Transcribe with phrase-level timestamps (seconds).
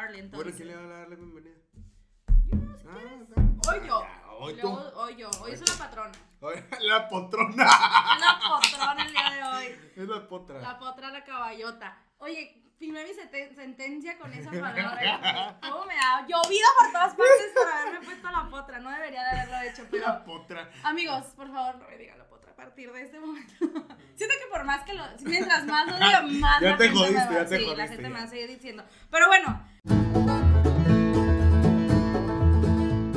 [0.00, 0.50] darle Bueno.
[0.56, 1.56] ¿quién le va a dar la bienvenida?
[2.44, 3.28] Yo no, si Ah, quieres.
[3.30, 3.48] dale.
[3.68, 4.00] Hoy yo.
[4.02, 4.60] Ya, Hoy tú.
[4.68, 5.30] luego- Hoy yo.
[5.42, 6.12] Hoy soy la patrona.
[6.40, 7.64] Hoy- La potrona.
[7.64, 9.78] La patrona el día de hoy.
[9.96, 10.60] Es la potra.
[10.60, 11.96] La potra, la caballota.
[12.18, 13.12] Oye, firmé mi
[13.54, 15.58] sentencia con esa palabra.
[15.62, 18.78] ¿Cómo me ha llovido por todas partes por haberme puesto la potra?
[18.80, 20.06] No debería de haberlo hecho, pero...
[20.06, 20.70] La potra.
[20.82, 23.52] Amigos, por favor, no me digan la potra a partir de este momento.
[24.16, 25.04] Siento que por más que lo...
[25.20, 27.62] Mientras más lo diga, más Ya la te gente me jodiste, va- ya te sí,
[27.64, 28.08] la jodiste, gente ya.
[28.08, 28.84] me va a seguir diciendo.
[29.10, 29.68] Pero bueno,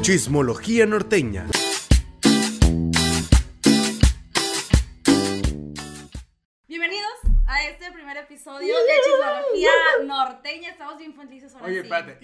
[0.10, 1.48] Chismología norteña.
[6.68, 7.12] bienvenidos
[7.48, 9.70] a este primer episodio de Chismología
[10.04, 10.70] Norteña.
[10.70, 11.88] Estamos bien felices ahora Oye, sí.
[11.88, 12.20] espérate.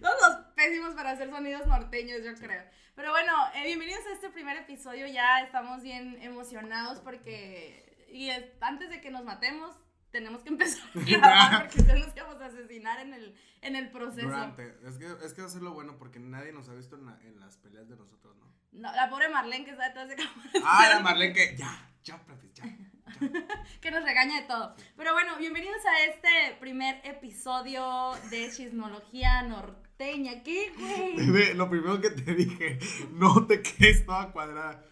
[0.00, 2.62] Somos pésimos para hacer sonidos norteños, yo creo.
[2.94, 5.06] Pero bueno, eh, bienvenidos a este primer episodio.
[5.06, 8.06] Ya estamos bien emocionados porque.
[8.12, 9.74] Y es- antes de que nos matemos,
[10.10, 13.90] tenemos que empezar a grabar porque ya nos íbamos a asesinar en el, en el
[13.90, 14.26] proceso.
[14.28, 14.74] Durante.
[14.86, 17.06] Es que, es que va a ser lo bueno porque nadie nos ha visto en,
[17.06, 18.50] la- en las peleas de nosotros, ¿no?
[18.72, 20.50] No, la pobre Marlene que está detrás de cámara.
[20.64, 21.56] Ah, la Marlene que.
[21.56, 22.64] Ya, ya, profe, ya.
[23.80, 24.74] que nos regaña de todo.
[24.96, 30.42] Pero bueno, bienvenidos a este primer episodio de Chismología Norteña.
[30.44, 31.16] ¿Qué, güey?
[31.16, 32.78] Bebé, lo primero que te dije,
[33.12, 34.84] no te quedes toda cuadrada.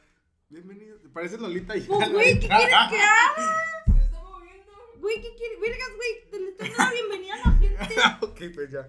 [0.48, 0.98] Bienvenido.
[1.12, 3.97] Pareces Lolita y Pues, güey, ¿qué quieres que haga?
[5.00, 5.60] Güey, ¿qué quieres?
[5.60, 7.94] Vergas, güey, te le estoy dando la bienvenida a la gente.
[8.26, 8.86] ok, pues ya.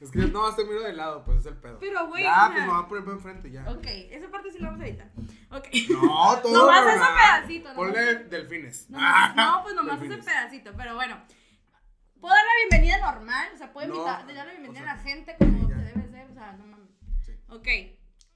[0.00, 1.78] Es que no, te miro de lado, pues es el pedo.
[1.80, 3.68] Pero, güey, Ya, pues sea- me voy a poner enfrente ya.
[3.68, 5.10] Ok, esa parte sí la vamos a editar.
[5.50, 5.66] Ok.
[5.90, 6.52] No, todo.
[6.52, 7.92] Nomás no, ese pedacito, nomás.
[7.92, 8.90] Ponle delfines.
[8.90, 11.20] Nomás- no, pues nomás ese pedacito, pero bueno.
[12.20, 13.48] ¿Puedo dar la bienvenida normal?
[13.54, 15.74] O sea, ¿puedo No, invitar, dar la bienvenida o sea, a la gente como se
[15.74, 16.30] debe ser?
[16.30, 16.90] O sea, no mames.
[17.24, 17.32] Sí.
[17.48, 17.68] Ok.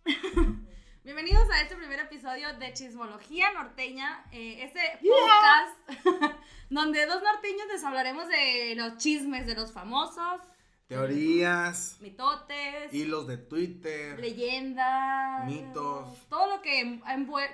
[1.04, 4.24] Bienvenidos a este primer episodio de Chismología Norteña.
[4.30, 6.36] eh, este podcast
[6.70, 10.40] donde dos norteños les hablaremos de los chismes de los famosos,
[10.86, 16.28] Teorías, mitotes, hilos de Twitter, leyendas, Mitos.
[16.28, 17.00] todo lo que,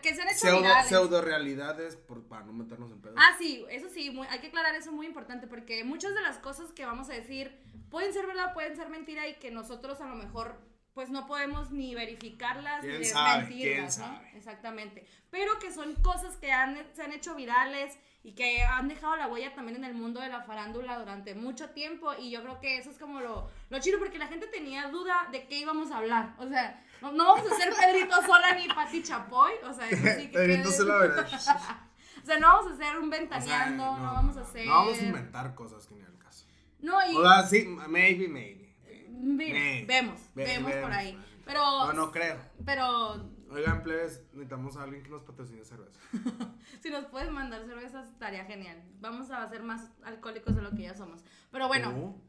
[0.02, 0.88] que se han hecho pseudo, virales.
[0.88, 3.16] pseudo realidades, por, para no meternos en pedos.
[3.18, 6.38] Ah, sí, eso sí, muy- hay que aclarar eso muy importante porque muchas de las
[6.38, 7.56] cosas que vamos a decir
[7.90, 10.58] pueden ser verdad, pueden ser mentira y que nosotros a lo mejor
[10.98, 14.20] pues no podemos ni verificarlas ¿Quién ni desmentirlas, ¿Quién ¿no?
[14.36, 15.06] Exactamente.
[15.30, 19.28] Pero que son cosas que han, se han hecho virales y que han dejado la
[19.28, 22.78] huella también en el mundo de la farándula durante mucho tiempo y yo creo que
[22.78, 25.98] eso es como lo, lo chido porque la gente tenía duda de qué íbamos a
[25.98, 26.34] hablar.
[26.36, 30.04] O sea, no, no vamos a ser Pedrito Sola ni Pati Chapoy, o sea, eso
[30.18, 34.40] sí que o sea, no vamos a hacer un O sea, ventaneando, no, vamos a
[34.40, 34.66] hacer.
[34.66, 36.44] No vamos a inventar cosas que ni al caso.
[36.80, 37.14] No, y.
[37.14, 38.57] O sea, sí, maybe, maybe.
[39.18, 41.18] Mira, vemos, Ve- vemos por ahí.
[41.44, 41.60] Pero.
[41.60, 42.36] No, no creo.
[42.64, 43.30] Pero.
[43.50, 45.98] Oigan, plebes, necesitamos a alguien que nos patrocine cerveza.
[46.82, 48.82] Si nos puedes mandar cervezas, estaría genial.
[49.00, 51.24] Vamos a ser más alcohólicos de lo que ya somos.
[51.50, 51.90] Pero bueno.
[51.92, 52.22] ¿Tú?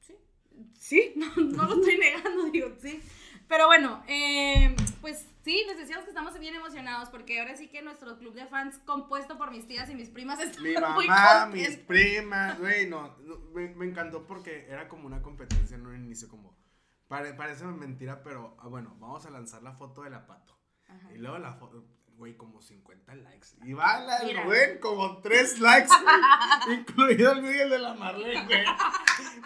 [0.00, 0.14] Sí.
[0.74, 3.00] Sí, no, no lo estoy negando, digo, sí.
[3.48, 7.82] Pero bueno, eh, pues sí, les decíamos que estamos bien emocionados porque ahora sí que
[7.82, 11.46] nuestro club de fans compuesto por mis tías y mis primas está Mi muy mamá,
[11.46, 11.86] mis contento.
[11.86, 16.28] primas, güey, no, no, me, me encantó porque era como una competencia en un inicio,
[16.28, 16.56] como,
[17.06, 20.58] pare- parece mentira, pero ah, bueno, vamos a lanzar la foto de la pato.
[20.88, 21.12] Ajá.
[21.14, 21.84] Y luego la foto,
[22.16, 23.48] güey, como 50 likes.
[23.64, 24.42] Y va la del.
[24.42, 25.90] Rubén, como 3 likes,
[26.72, 28.64] incluido el Miguel de la Marlene, güey.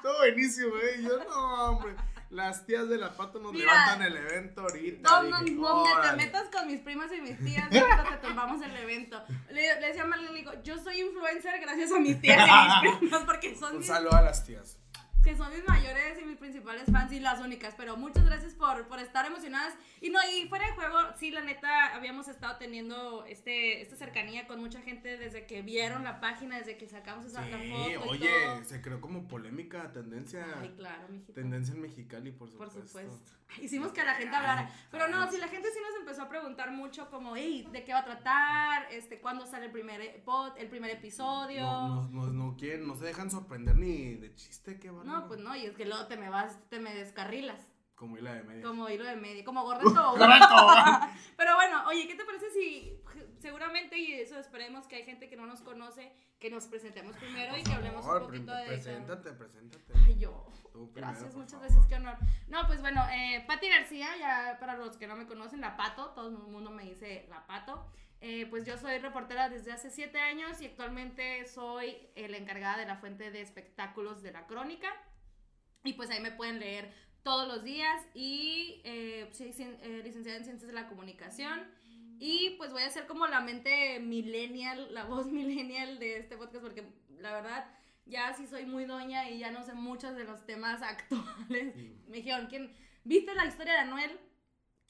[0.03, 1.03] Todo buenísimo, güey.
[1.03, 1.97] Yo, no, hombre.
[2.31, 3.73] Las tías de la pato nos Mira.
[3.73, 5.09] levantan el evento ahorita.
[5.09, 6.17] Donde, Dije, donde te "Órale".
[6.27, 9.23] metas con mis primas y mis tías, ahorita te tumbamos el evento.
[9.51, 12.87] Le, le decía a Marlene, le digo, yo soy influencer gracias a mis tías y
[12.87, 14.77] mis primas, porque son Un mis, saludo a las tías.
[15.29, 17.75] Que son mis mayores y mis principales fans y las únicas.
[17.77, 19.75] Pero muchas gracias por, por estar emocionadas.
[20.01, 24.47] Y no, y fuera de juego, sí, la neta, habíamos estado teniendo este, esta cercanía
[24.47, 27.91] con mucha gente desde que vieron la página, desde que sacamos esa, Sí, foto.
[27.91, 28.65] y oye, todo.
[28.65, 30.47] se creó como polémica, tendencia.
[30.61, 31.35] Ay, claro, mijito.
[31.35, 32.87] Tendencia en Mexicali, por Por supuesto.
[32.87, 33.33] supuesto.
[33.63, 34.71] Hicimos que la gente hablara.
[34.91, 37.93] Pero no, si la gente sí nos empezó a preguntar mucho como, hey, ¿de qué
[37.95, 38.93] va a tratar?
[38.93, 41.63] Este, ¿Cuándo sale el primer, pod- el primer episodio?
[41.63, 45.11] No, no, no, no quieren, no se dejan sorprender ni de chiste, qué bueno.
[45.21, 47.67] No, pues no, y es que luego te me vas, te me descarrilas.
[47.95, 48.63] Como hila de media.
[48.63, 49.83] Como hilo de medio, como gordo.
[51.37, 53.03] Pero bueno, oye, ¿qué te parece si
[53.41, 57.57] seguramente, y eso esperemos que hay gente que no nos conoce, que nos presentemos primero
[57.57, 58.67] y que hablemos un Por poquito favor, de...
[58.69, 59.93] Preséntate, preséntate.
[60.07, 60.47] Ay, yo.
[60.73, 61.67] Tú Gracias, por muchas favor.
[61.67, 62.17] gracias, qué honor.
[62.49, 66.11] No, pues bueno, eh, Patti García, ya para los que no me conocen, La Pato,
[66.11, 67.87] todo el mundo me dice La Pato.
[68.21, 72.77] Eh, pues yo soy reportera desde hace siete años y actualmente soy eh, la encargada
[72.79, 74.89] de la fuente de espectáculos de la crónica.
[75.89, 76.93] Y pues ahí me pueden leer
[77.23, 81.67] todos los días y eh, soy eh, licenciada en Ciencias de la Comunicación.
[82.19, 86.63] Y pues voy a ser como la mente millennial, la voz millennial de este podcast
[86.63, 87.65] porque la verdad
[88.05, 91.75] ya sí soy muy doña y ya no sé muchos de los temas actuales.
[92.07, 92.71] Me dijeron, ¿quién?
[93.05, 94.21] ¿Viste la historia de Anuel?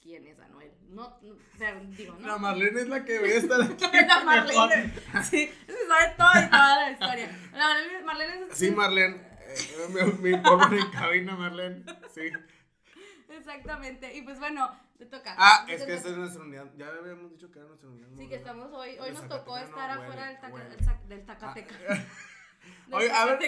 [0.01, 0.73] ¿Quién es Anuel?
[0.89, 2.27] No, no o sea, digo, no.
[2.27, 3.85] La Marlene es la que voy a estar aquí.
[3.85, 4.95] la Marlene.
[5.23, 7.39] Sí, se sabe toda y toda la historia.
[7.53, 8.59] La Marlene, Marlene es.
[8.59, 9.28] Sí, Marlene.
[10.25, 11.85] Informan en cabina, Marlene.
[12.15, 12.31] Sí.
[13.29, 14.15] Exactamente.
[14.17, 15.35] Y pues bueno, te toca.
[15.39, 16.71] Ah, es que esta es nuestra unidad.
[16.77, 18.09] Ya habíamos dicho que era nuestra unidad.
[18.17, 18.99] Sí, que estamos hoy.
[18.99, 20.27] Hoy nos tocó estar afuera
[21.07, 21.75] del, Tacateca.
[21.89, 22.05] Ah,
[22.93, 23.39] Oye, a ver,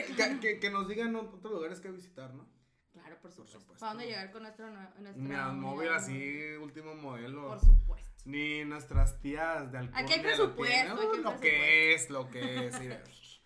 [0.61, 2.47] que, nos digan otros lugares que visitar, ¿no?
[2.93, 3.61] Claro, por supuesto.
[3.61, 3.81] supuesto.
[3.81, 7.49] ¿Para dónde llegar con nuestro, nue- nuestra móvil así, último modelo.
[7.49, 8.11] Por supuesto.
[8.25, 10.03] Ni nuestras tías de alcohol.
[10.03, 13.41] Aquí hay presupuesto, Lo que es, lo que es.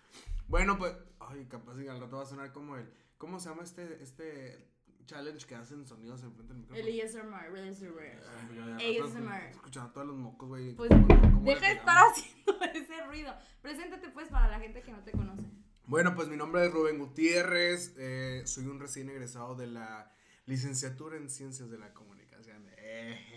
[0.49, 0.95] bueno, pues,
[1.29, 2.89] ay, capaz al rato va a sonar como el,
[3.19, 4.69] ¿cómo se llama este, este
[5.07, 6.89] challenge que hacen sonidos enfrente del micrófono?
[6.89, 9.05] El ASMR, el ASMR.
[9.07, 9.51] ASMR.
[9.51, 10.75] Escuchando todos los mocos, güey.
[10.75, 13.35] Pues, ¿Cómo- cómo Deja de estar haciendo ese ruido.
[13.61, 15.45] Preséntate pues para la gente que no te conoce.
[15.87, 20.11] Bueno, pues mi nombre es Rubén Gutiérrez, eh, soy un recién egresado de la
[20.47, 22.67] licenciatura en Ciencias de la Comunicación.
[22.79, 23.34] Eh,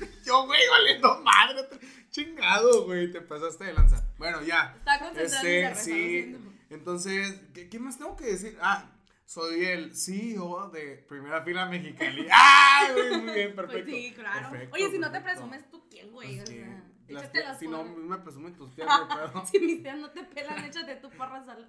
[0.24, 1.68] Yo, güey, valiendo madre,
[2.10, 4.04] chingado, güey, te pasaste de lanza.
[4.18, 4.74] Bueno, ya.
[4.78, 6.36] Está concentrado en Este, sí.
[6.70, 8.56] Entonces, ¿qué, qué más tengo que decir?
[8.60, 8.90] Ah,
[9.24, 12.26] soy el CEO de Primera Fila Mexicali.
[12.32, 12.88] ¡Ah!
[12.92, 13.84] güey, muy bien, perfecto.
[13.90, 14.50] Pues sí, claro.
[14.50, 16.36] Perfecto, Oye, si no te presumes, ¿tú quién, güey?
[16.36, 18.88] Pues o sea, las échate tías- las si no me presumen tus tías,
[19.32, 19.46] pedo.
[19.46, 21.66] Si mis tías no te pelan, échate tu porra sola.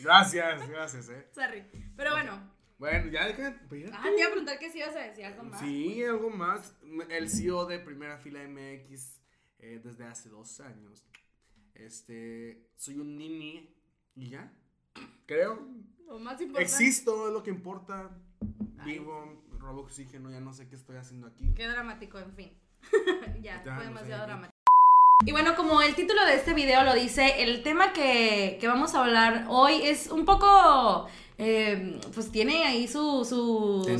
[0.00, 1.28] Gracias, gracias, eh.
[1.34, 1.64] Sorry.
[1.96, 2.53] Pero bueno.
[2.78, 3.56] Bueno, ya déjame.
[3.68, 3.90] pues.
[3.92, 5.60] Ah, te iba a preguntar que si ibas a decir algo más.
[5.60, 6.76] Sí, algo más.
[7.08, 9.20] El CEO de Primera Fila MX
[9.60, 11.06] eh, desde hace dos años.
[11.74, 13.74] Este, soy un nini
[14.14, 14.52] y ya.
[15.26, 15.66] Creo.
[16.06, 16.62] Lo más importante.
[16.62, 18.10] Existo, es lo que importa.
[18.78, 18.92] Ay.
[18.98, 21.52] Vivo, robo oxígeno, ya no sé qué estoy haciendo aquí.
[21.54, 22.52] Qué dramático, en fin.
[23.40, 24.26] ya, Ya, fue no demasiado sé.
[24.26, 24.53] dramático.
[25.22, 28.94] Y bueno, como el título de este video lo dice, el tema que, que vamos
[28.94, 31.06] a hablar hoy es un poco,
[31.38, 33.24] eh, pues tiene ahí su,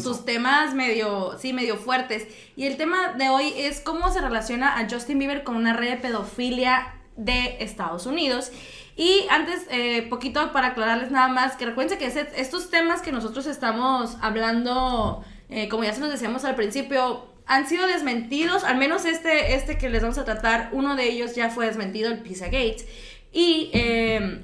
[0.02, 2.26] sus temas medio, sí, medio fuertes.
[2.56, 5.90] Y el tema de hoy es cómo se relaciona a Justin Bieber con una red
[5.92, 8.50] de pedofilia de Estados Unidos.
[8.96, 13.12] Y antes, eh, poquito para aclararles nada más, que recuerden que ese- estos temas que
[13.12, 18.78] nosotros estamos hablando, eh, como ya se los decíamos al principio, han sido desmentidos, al
[18.78, 22.20] menos este, este que les vamos a tratar, uno de ellos ya fue desmentido, el
[22.20, 22.86] Pizzagate.
[23.32, 24.40] Y eh,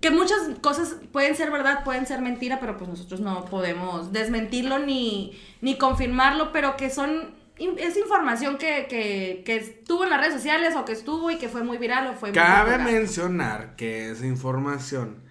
[0.00, 4.78] que muchas cosas pueden ser verdad, pueden ser mentira, pero pues nosotros no podemos desmentirlo
[4.80, 7.40] ni, ni confirmarlo, pero que son...
[7.78, 11.48] Es información que, que, que estuvo en las redes sociales o que estuvo y que
[11.48, 15.22] fue muy viral o fue muy Cabe mencionar que esa información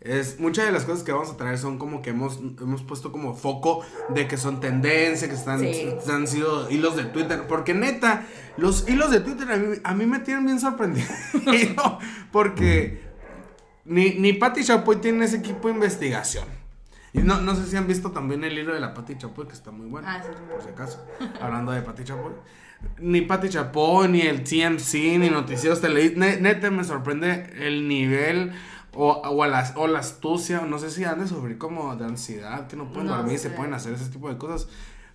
[0.00, 3.10] es muchas de las cosas que vamos a traer son como que hemos, hemos puesto
[3.10, 5.88] como foco de que son tendencia, que están, Sí.
[6.10, 8.24] han sido hilos de Twitter, porque neta,
[8.56, 11.08] los hilos de Twitter a mí, a mí me tienen bien sorprendido,
[12.32, 13.02] porque
[13.84, 16.44] ni, ni Patti Chapoy tiene ese equipo de investigación.
[17.12, 19.54] Y no, no sé si han visto también el hilo de la Patti Chapoy, que
[19.54, 20.28] está muy bueno, Ah, sí.
[20.52, 21.04] por si acaso,
[21.40, 22.32] hablando de Patti Chapoy.
[22.98, 26.20] Ni Patti Chapoy, ni el TMC, ni Noticieros Televisión.
[26.42, 28.52] Neta me sorprende el nivel
[28.94, 30.62] o, o, a las, o la astucia.
[30.62, 33.50] No sé si han de sufrir como de ansiedad, que no pueden No dormir sé.
[33.50, 34.68] se pueden hacer ese tipo de cosas.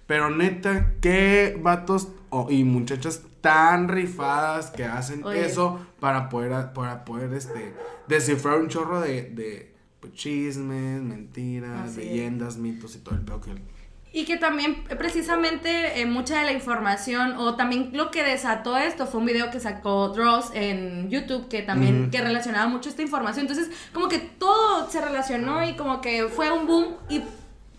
[0.07, 2.09] Pero neta, qué vatos
[2.49, 5.45] y muchachas tan rifadas que hacen Oye.
[5.45, 7.73] eso para poder, para poder este,
[8.07, 12.07] descifrar un chorro de, de pues, chismes, mentiras, Así es.
[12.07, 13.51] leyendas, mitos y todo el pedo que
[14.15, 19.07] Y que también precisamente eh, mucha de la información o también lo que desató esto
[19.07, 23.47] fue un video que sacó Dross en YouTube que también que relacionaba mucho esta información.
[23.47, 27.23] Entonces como que todo se relacionó y como que fue un boom y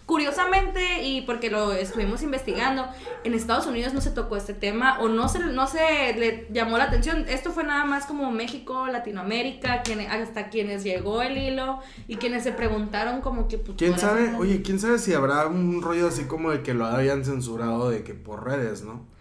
[0.07, 2.87] curiosamente y porque lo estuvimos investigando
[3.25, 6.79] en Estados Unidos no se tocó este tema o no se no se le llamó
[6.79, 7.25] la atención.
[7.29, 12.43] Esto fue nada más como México, Latinoamérica, quien- hasta quienes llegó el hilo y quienes
[12.45, 14.35] se preguntaron como que pues, ¿Quién sabe?
[14.39, 18.05] Oye, ¿quién sabe si habrá un rollo así como de que lo hayan censurado de
[18.05, 19.13] que por redes, ¿no?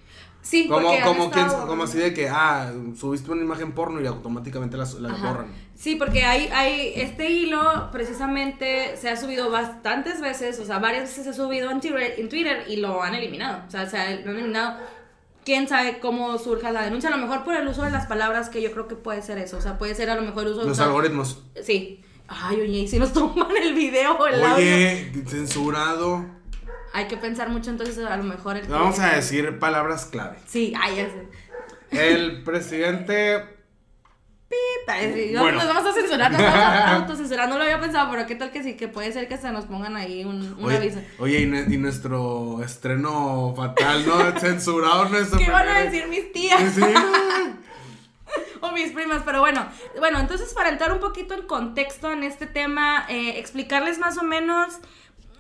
[0.44, 4.76] Sí, Como, como, estado- como así de que, ah, subiste una imagen porno y automáticamente
[4.78, 5.48] la, la borran.
[5.74, 11.04] Sí, porque hay, hay este hilo precisamente se ha subido bastantes veces, o sea, varias
[11.04, 13.64] veces se ha subido en Twitter, en Twitter y lo han eliminado.
[13.68, 14.80] O sea, se han eliminado.
[15.46, 18.50] Quién sabe cómo surja la denuncia, a lo mejor por el uso de las palabras,
[18.50, 19.58] que yo creo que puede ser eso.
[19.58, 20.84] O sea, puede ser a lo mejor uso Los de.
[20.84, 21.42] algoritmos.
[21.64, 22.02] Sí.
[22.28, 24.56] Ay, oye, y si nos toman el video o el audio.
[24.56, 26.26] Oye, censurado.
[26.94, 28.68] Hay que pensar mucho, entonces a lo mejor el.
[28.68, 30.38] Vamos a decir palabras clave.
[30.46, 31.28] Sí, ay, ya sé.
[32.16, 33.50] El presidente.
[34.86, 35.58] Sí, Bueno.
[35.58, 37.50] Nos vamos a censurar, nos vamos a autocensurar.
[37.50, 39.66] No lo había pensado, pero qué tal que sí, que puede ser que se nos
[39.66, 41.00] pongan ahí un, un aviso.
[41.18, 44.40] Oye, y, nue- y nuestro estreno fatal, ¿no?
[44.40, 45.40] Censurado nuestro.
[45.40, 46.62] ¿Qué van a decir mis tías?
[46.76, 46.82] Sí.
[48.62, 49.66] o mis primas, pero bueno.
[49.98, 54.24] Bueno, entonces para entrar un poquito en contexto en este tema, eh, explicarles más o
[54.24, 54.78] menos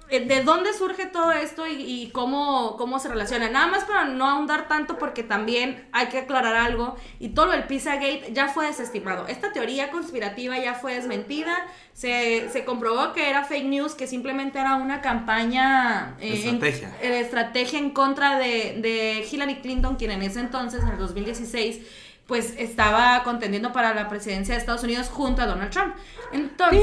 [0.09, 3.49] de dónde surge todo esto y, cómo, cómo se relaciona.
[3.49, 7.63] Nada más para no ahondar tanto porque también hay que aclarar algo y todo el
[7.63, 9.27] Pizzagate ya fue desestimado.
[9.27, 14.59] Esta teoría conspirativa ya fue desmentida, se, se comprobó que era fake news, que simplemente
[14.59, 16.15] era una campaña...
[16.19, 16.95] Eh, estrategia.
[17.01, 21.81] En, estrategia en contra de, de Hillary Clinton, quien en ese entonces, en el 2016,
[22.27, 25.95] pues estaba contendiendo para la presidencia de Estados Unidos junto a Donald Trump.
[26.31, 26.81] Entonces,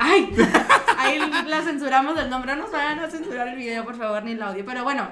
[0.00, 0.34] ay,
[0.98, 4.32] ahí la censuramos el nombre, no nos vayan a censurar el video, por favor, ni
[4.32, 5.08] el audio, pero bueno.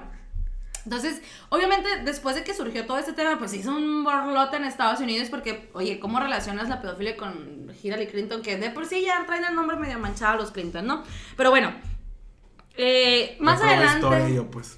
[0.84, 5.00] Entonces, obviamente, después de que surgió todo este tema, pues hizo un borlote en Estados
[5.00, 8.42] Unidos porque, oye, ¿cómo relacionas la pedofilia con Hillary Clinton?
[8.42, 11.04] Que de por sí ya traen el nombre medio manchado a los Clinton, ¿no?
[11.36, 11.72] Pero bueno,
[12.76, 14.34] eh, más adelante...
[14.34, 14.74] Yo, pues.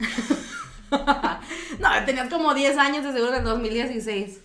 [1.79, 4.41] no, tenías como 10 años de seguro en 2016.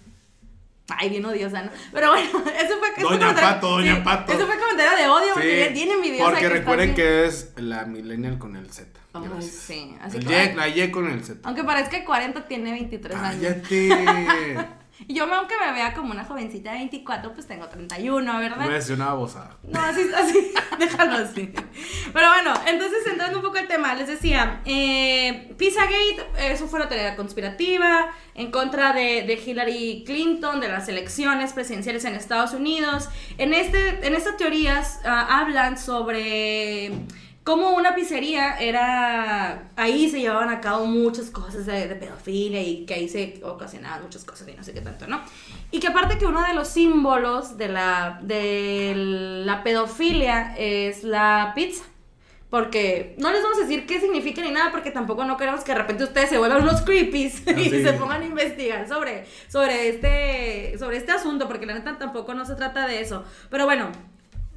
[0.98, 1.72] Ay, bien odiosa, ¿no?
[1.92, 2.30] Pero bueno,
[2.62, 3.04] eso fue...
[3.04, 4.32] Doña Pato, Doña Pato.
[4.32, 8.56] Eso fue comentario de odio porque tienen videos Porque recuerden que es la millennial con
[8.56, 8.88] el Z.
[9.14, 10.52] Oh, sí, así el que...
[10.52, 11.40] Y, la Y con el Z.
[11.44, 13.42] Aunque parezca 40, tiene 23 años.
[13.42, 14.68] Cállate.
[15.08, 18.66] Y yo, aunque me vea como una jovencita de 24, pues tengo 31, ¿verdad?
[18.66, 19.56] No es una babosada.
[19.64, 21.54] No, así, así, déjalo así.
[22.14, 26.90] Pero bueno, entonces entrando un poco al tema, les decía, eh, Pizzagate, eso fue una
[26.90, 33.10] teoría conspirativa en contra de, de, Hillary Clinton, de las elecciones presidenciales en Estados Unidos.
[33.38, 36.92] En, este, en estas teorías ah, hablan sobre
[37.50, 42.94] como una pizzería era, ahí se llevaban a cabo muchas cosas de, pedofilia y que
[42.94, 45.20] ahí se ocasionaban muchas cosas y no sé qué tanto, ¿no?
[45.72, 51.54] Y que aparte que uno de los símbolos de la, de la pedofilia es la
[51.56, 51.84] pizza.
[52.52, 55.72] Porque no les vamos a decir qué significa ni nada, porque tampoco no queremos que
[55.72, 60.78] de repente ustedes se vuelvan unos creepies y se pongan a investigar sobre, sobre, este,
[60.78, 63.24] sobre este asunto, porque la neta tampoco no se trata de eso.
[63.50, 63.92] Pero bueno,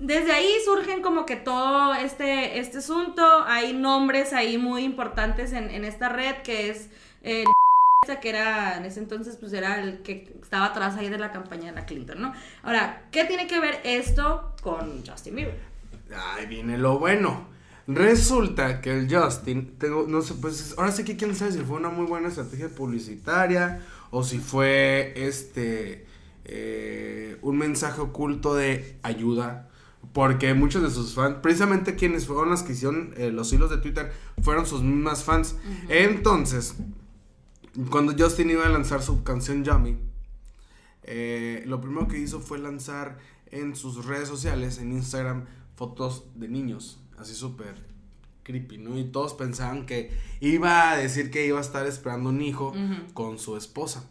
[0.02, 3.22] desde ahí surgen como que todo este, este asunto.
[3.46, 6.88] Hay nombres ahí muy importantes en, en esta red que es
[7.22, 7.46] el
[8.20, 11.66] que era en ese entonces pues era el que estaba atrás ahí de la campaña
[11.66, 12.32] de la Clinton, ¿no?
[12.64, 15.60] Ahora, ¿qué tiene que ver esto con Justin Bieber?
[16.34, 17.46] Ahí viene lo bueno.
[17.86, 21.76] Resulta que el Justin, tengo, no sé, pues ahora sí que quién sabe si fue
[21.76, 23.80] una muy buena estrategia publicitaria
[24.10, 26.06] o si fue este
[26.44, 29.68] eh, un mensaje oculto de ayuda
[30.12, 33.78] porque muchos de sus fans, precisamente quienes fueron las que hicieron eh, los hilos de
[33.78, 35.56] Twitter, fueron sus mismas fans.
[35.88, 36.74] Entonces,
[37.90, 39.96] cuando Justin iba a lanzar su canción Yummy,
[41.04, 43.18] eh, lo primero que hizo fue lanzar
[43.50, 47.86] en sus redes sociales, en Instagram, fotos de niños, así súper
[48.42, 48.98] creepy, ¿no?
[48.98, 52.74] Y todos pensaban que iba a decir que iba a estar esperando un hijo
[53.14, 54.08] con su esposa.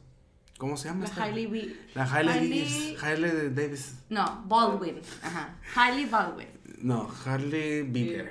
[0.62, 1.08] ¿Cómo se llama?
[1.18, 1.76] La Hailey B.
[1.96, 3.96] La Hailey, Hailey Davis.
[4.12, 5.02] No, Baldwin.
[5.24, 5.56] Ajá.
[5.74, 6.50] Hailey Baldwin.
[6.84, 8.30] No, Harley Bieber.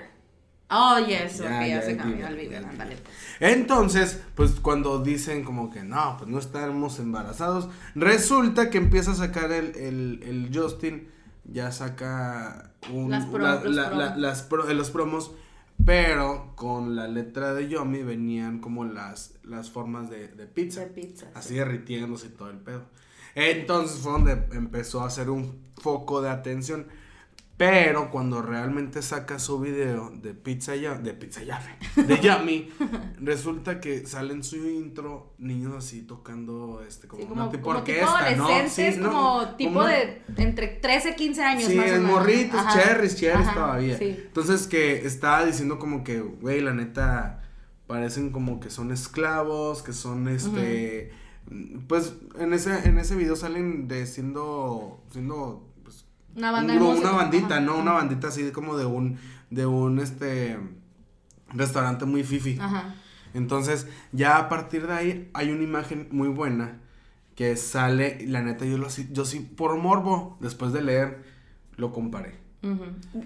[0.71, 2.99] Oh, yes, ok, ya, se cambió el Bieber, ándale.
[2.99, 3.17] Pues.
[3.41, 9.17] Entonces, pues cuando dicen como que no, pues no estamos embarazados, resulta que empieza a
[9.17, 11.09] sacar el, el, el Justin,
[11.43, 15.33] ya saca un, las, los, los promos
[15.85, 20.87] pero con la letra de Yomi venían como las, las formas de, de pizza.
[21.35, 22.83] así derritiéndose y todo el pedo.
[23.35, 26.87] Entonces fue donde empezó a hacer un foco de atención.
[27.61, 31.43] Pero cuando realmente saca su video de Pizza ya, de Pizza
[31.95, 32.73] de Yummy,
[33.21, 38.49] resulta que sale en su intro niños así tocando este como, una tipo orquesta, ¿no?
[38.67, 42.11] Sí, como tipo de entre 13 15 años sí, más o menos.
[42.11, 43.99] morritos, cherries, cherries todavía.
[44.01, 47.43] Entonces que estaba diciendo como que, güey, la neta
[47.87, 51.13] parecen como que son esclavos, que son este
[51.89, 55.70] pues en ese en ese video salen de siendo siendo
[56.37, 57.79] una banda Una bandita, ¿no?
[57.79, 59.19] Una bandita así como de un,
[59.51, 60.59] de un, este,
[61.53, 62.59] restaurante muy fifi.
[62.61, 62.95] Ajá.
[63.35, 66.81] Entonces, ya a partir de ahí hay una imagen muy buena
[67.35, 71.23] que sale, la neta, yo, lo, yo sí, por morbo, después de leer,
[71.77, 72.41] lo comparé.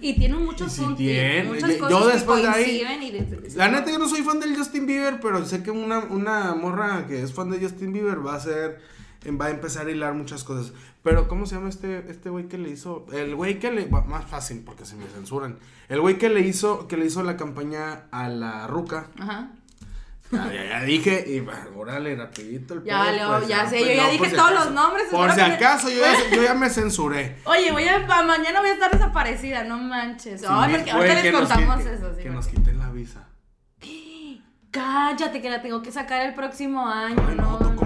[0.01, 2.83] Y tiene muchos sí, muchas cosas yo después de ahí
[3.57, 7.09] la neta yo no soy fan del Justin Bieber pero sé que una, una morra
[7.09, 8.81] que es fan de Justin Bieber va a ser
[9.31, 10.73] va a empezar a hilar muchas cosas.
[11.03, 13.07] Pero, ¿cómo se llama este este güey que le hizo?
[13.13, 13.87] El güey que le.
[13.87, 15.59] Más fácil, porque se me censuran.
[15.89, 19.09] El güey que le hizo, que le hizo la campaña a la ruca.
[19.19, 19.51] Ajá.
[20.31, 23.05] Ya, ya, dije, y órale, rapidito el Ya,
[23.39, 25.07] pues, ya sé, yo ya dije todos los nombres.
[25.11, 27.37] Por si acaso, yo ya, yo ya, me censuré.
[27.45, 30.43] Oye, voy a, mañana voy a estar desaparecida, no manches.
[30.49, 32.17] Ay, porque ahorita les contamos eso.
[32.17, 33.29] que nos quiten la visa.
[34.71, 37.23] Cállate, que la tengo que sacar el próximo año.
[37.29, 37.84] Ay, no, madera.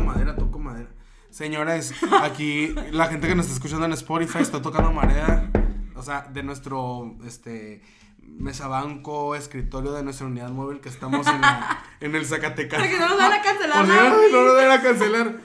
[1.30, 1.92] Señores,
[2.22, 5.50] aquí la gente que nos está escuchando en Spotify está tocando marea.
[5.94, 7.82] O sea, de nuestro este
[8.22, 12.78] mesabanco, escritorio de nuestra unidad móvil que estamos en, la- en el Zacatecas.
[12.78, 15.36] Para que no nos van a cancelar no, no nos van a cancelar.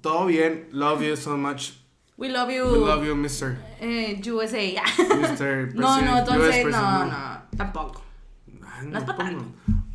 [0.00, 0.68] Todo bien.
[0.72, 1.72] Love you so much.
[2.16, 2.64] We love you.
[2.64, 3.56] We love you, Mr.
[3.80, 4.58] Eh, USA.
[4.98, 5.74] Mr.
[5.74, 6.72] no, no, President, US entonces, no, President.
[6.72, 8.02] no, tampoco.
[8.62, 9.44] Ay, No es para tanto.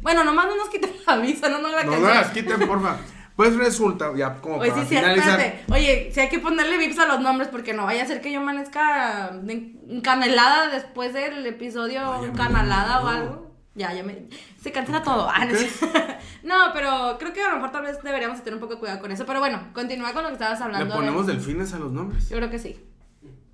[0.01, 2.97] Bueno, nomás no nos quiten la visa, no nos la No me las quiten, porfa.
[3.35, 5.39] Pues resulta, ya como Oye, para sí, finalizar.
[5.39, 5.73] espérate.
[5.73, 8.31] Oye, si hay que ponerle vips a los nombres porque no vaya a ser que
[8.31, 9.31] yo amanezca
[9.89, 13.51] encanelada después del episodio Ay, encanalada o algo.
[13.75, 14.27] Ya, ya me...
[14.61, 15.29] Se cancela todo.
[15.29, 15.45] Ah,
[16.43, 19.01] no, pero creo que a lo mejor tal vez deberíamos tener un poco de cuidado
[19.01, 19.25] con eso.
[19.25, 20.93] Pero bueno, continúa con lo que estabas ¿Le hablando.
[20.95, 22.29] de- ponemos delfines a los nombres?
[22.29, 22.79] Yo creo que sí.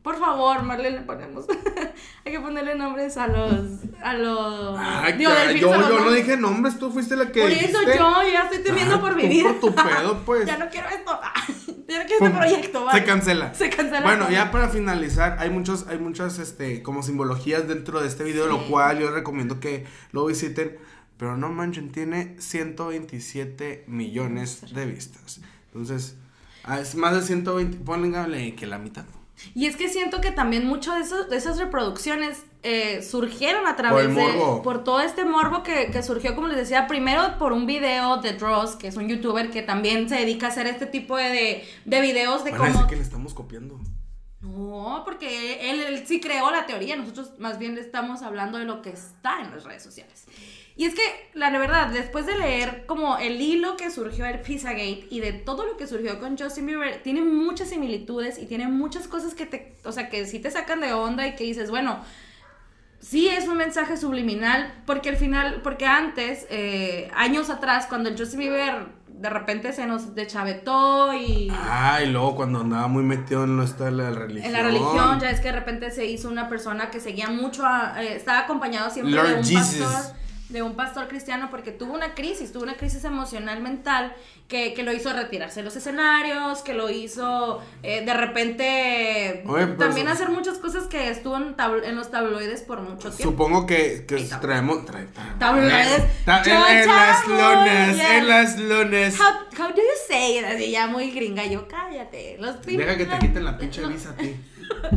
[0.03, 1.45] Por favor, Marlene, le ponemos.
[2.25, 3.81] hay que ponerle nombres a los...
[4.01, 4.75] A los...
[4.79, 7.79] Ay, digo, cara, delfines yo, yo no dije nombres, tú fuiste la que Por eso
[7.79, 7.97] dijiste.
[7.99, 9.43] yo ya estoy temiendo Ah, por vivir.
[9.43, 10.47] por tu pedo, pues.
[10.47, 11.19] ya no quiero esto.
[11.87, 12.89] ya no quiero este proyecto.
[12.91, 13.05] Se bye.
[13.05, 13.53] cancela.
[13.53, 14.01] Se cancela.
[14.01, 14.33] Bueno, todo.
[14.33, 18.67] ya para finalizar, hay muchos, hay muchas, este, como simbologías dentro de este video, lo
[18.67, 20.79] cual yo recomiendo que lo visiten.
[21.17, 25.41] Pero no manchen, tiene 127 millones de vistas.
[25.67, 26.15] Entonces,
[26.63, 29.05] ah, es más de 120, pónganle que la mitad.
[29.55, 33.69] Y es que siento que también mucho de, esos, de esas reproducciones eh, surgieron a
[33.69, 34.61] Por través el de.
[34.63, 38.33] Por todo este morbo que, que surgió, como les decía, primero por un video de
[38.33, 41.63] Dross, que es un youtuber que también se dedica a hacer este tipo de, de,
[41.85, 42.73] de videos de Van a cómo.
[42.73, 43.79] decir que le estamos copiando.
[44.41, 48.89] No, porque él, sí creó la teoría, nosotros más bien estamos hablando de lo que
[48.89, 50.25] está en las redes sociales.
[50.75, 55.05] Y es que, la verdad, después de leer como el hilo que surgió el Pizzagate
[55.11, 59.07] y de todo lo que surgió con Justin Bieber, tiene muchas similitudes y tiene muchas
[59.07, 62.03] cosas que te, o sea, que sí te sacan de onda y que dices, bueno,
[63.01, 68.17] sí es un mensaje subliminal, porque al final, porque antes, eh, años atrás, cuando el
[68.17, 71.51] Justin Bieber de repente se nos deschavetó y...
[71.51, 73.51] Ah, y luego cuando andaba muy metido en
[73.85, 74.45] de la religión.
[74.45, 77.63] En la religión, ya es que de repente se hizo una persona que seguía mucho,
[77.65, 79.85] a- eh, estaba acompañado siempre Lord de un Jesus.
[79.85, 80.15] pastor,
[80.51, 84.13] de un pastor cristiano, porque tuvo una crisis, tuvo una crisis emocional mental
[84.47, 89.67] que, que lo hizo retirarse de los escenarios, que lo hizo eh, de repente Oye,
[89.67, 93.31] pues, también hacer muchas cosas que estuvo en, tablo- en los tabloides por mucho tiempo.
[93.31, 94.85] Supongo que, que traemos.
[94.85, 96.03] trae- trae- Tabloides.
[96.25, 98.05] Ta- Yo, en, en las lunes, yes.
[98.09, 99.19] en las lunes.
[99.19, 100.45] How, how do you say it?
[100.45, 102.37] Así ya muy gringa, yo cállate.
[102.39, 104.35] Los Deja que te quiten la pinche no, visa a ti.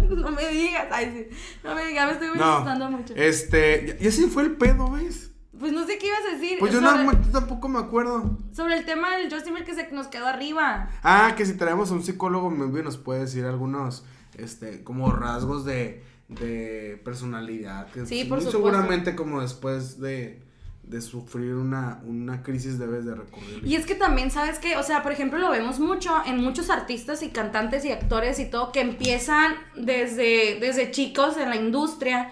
[0.09, 1.37] No me digas, ay, sí.
[1.65, 3.13] No me digas, me estoy No, asustando mucho.
[3.17, 5.31] este, y así fue el pedo, ¿ves?
[5.59, 6.59] Pues no sé qué ibas a decir.
[6.59, 8.39] Pues yo sobre, no, me- tampoco me acuerdo.
[8.53, 10.91] sobre el tema del Justin Bieber que se nos quedó arriba.
[11.03, 14.05] Ah, que si traemos a un psicólogo, maybe nos puede decir algunos,
[14.37, 17.87] este, como rasgos de, de personalidad.
[17.93, 18.51] Que Sí, por supuesto.
[18.51, 20.43] Seguramente como después de,
[20.83, 23.63] de sufrir una, una crisis debes de recurrir.
[23.65, 24.77] Y es que también, ¿sabes qué?
[24.77, 28.51] O sea, por ejemplo, lo vemos mucho en muchos artistas y cantantes y actores y
[28.51, 32.31] todo que empiezan desde, desde chicos en la industria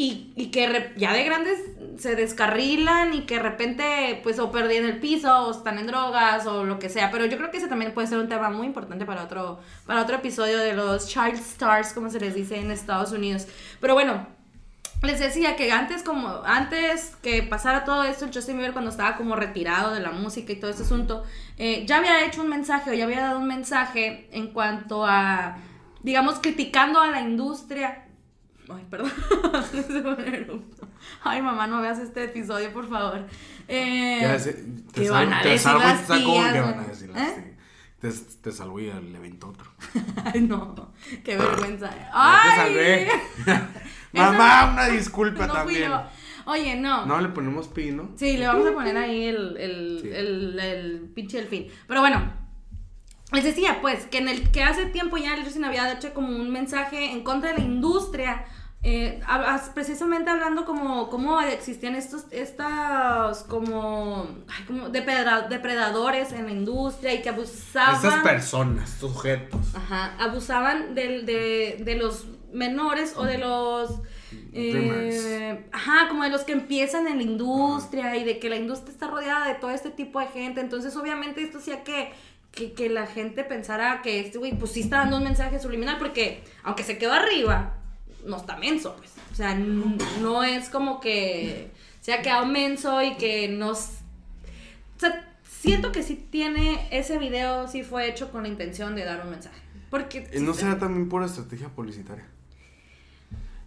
[0.00, 1.58] y, que ya de grandes
[1.98, 6.46] se descarrilan y que de repente pues o perdían el piso o están en drogas
[6.46, 7.10] o lo que sea.
[7.10, 10.00] Pero yo creo que ese también puede ser un tema muy importante para otro, para
[10.00, 13.48] otro episodio de los child stars, como se les dice en Estados Unidos.
[13.80, 14.24] Pero bueno,
[15.02, 19.16] les decía que antes como antes que pasara todo esto el Justin Bieber cuando estaba
[19.16, 21.24] como retirado de la música y todo ese asunto
[21.56, 25.58] eh, ya había hecho un mensaje o ya había dado un mensaje en cuanto a
[26.02, 28.07] digamos criticando a la industria
[28.70, 29.12] ay perdón
[31.24, 33.26] ay mamá no veas este episodio por favor
[33.68, 34.20] Eh,
[34.94, 36.72] ¿qué van a decir las te saco un- tías, ¿qué güey?
[36.74, 37.34] van a decir las ¿Eh?
[37.34, 37.58] tías?
[38.00, 38.10] Te,
[38.42, 39.70] te salvo y le avento otro.
[40.32, 40.92] ay no
[41.24, 43.08] qué vergüenza Ya te ay salvé.
[44.12, 45.90] Mamá, una disculpa no también.
[46.46, 48.10] oye no No, le ponemos pi, ¿no?
[48.16, 50.10] Sí, le vamos a poner ahí el, el, Sí.
[50.12, 51.66] el, el pinche delfín.
[51.86, 52.32] Pero bueno,
[53.32, 56.50] les decía pues que en el que hace tiempo ya el había hecho como un
[56.50, 58.44] mensaje en contra de la industria.
[58.82, 59.20] Eh,
[59.74, 67.22] precisamente hablando como cómo existían estos estas como, ay, como depredadores, en la industria y
[67.22, 69.74] que abusaban Estas personas, sujetos.
[69.74, 74.00] Ajá, abusaban del- de, de los menores o de los...
[74.52, 78.92] eh, ajá, como de los que empiezan en la industria y de que la industria
[78.92, 80.60] está rodeada de todo este tipo de gente.
[80.60, 82.12] Entonces, obviamente, esto hacía que,
[82.52, 85.98] que, que la gente pensara que este güey, pues sí está dando un mensaje subliminal,
[85.98, 87.74] porque aunque se quedó arriba,
[88.28, 89.10] no está menso, pues.
[89.32, 93.78] O sea, no es como que se ha quedado menso y que nos...
[94.96, 99.04] O sea, siento que sí tiene ese video, sí fue hecho con la intención de
[99.04, 99.60] dar un mensaje.
[99.90, 100.28] Porque...
[100.32, 102.26] Y no será también por estrategia publicitaria.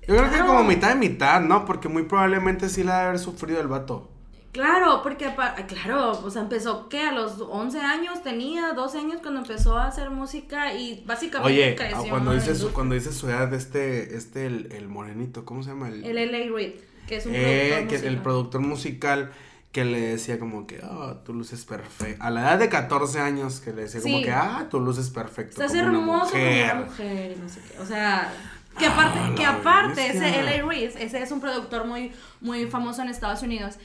[0.07, 1.65] Yo creo que como mitad de mitad, ¿no?
[1.65, 4.10] Porque muy probablemente sí la ha de haber sufrido el vato.
[4.51, 9.19] Claro, porque apa- claro, o sea, empezó que a los 11 años tenía, 12 años
[9.21, 11.97] cuando empezó a hacer música y básicamente Oye, creció.
[11.97, 15.45] ah, cuando en la dices su, cuando dices su edad, este, este, el, el morenito,
[15.45, 15.87] ¿cómo se llama?
[15.87, 16.73] El, El LA Reid,
[17.07, 19.31] que es un eh, productor que el productor musical
[19.71, 22.25] que le decía como que, ah, tu luz es perfecta.
[22.25, 25.09] A la edad de 14 años que le decía como que, ah, tu luz es
[25.09, 25.63] perfecta.
[25.63, 27.79] Estás hermoso como una mujer, y no sé qué.
[27.79, 28.33] O sea,
[28.77, 30.43] que aparte, Ah, que la aparte ese.
[30.43, 32.11] LA Reid, ese es un productor muy,
[32.41, 33.75] muy famoso en Estados Unidos.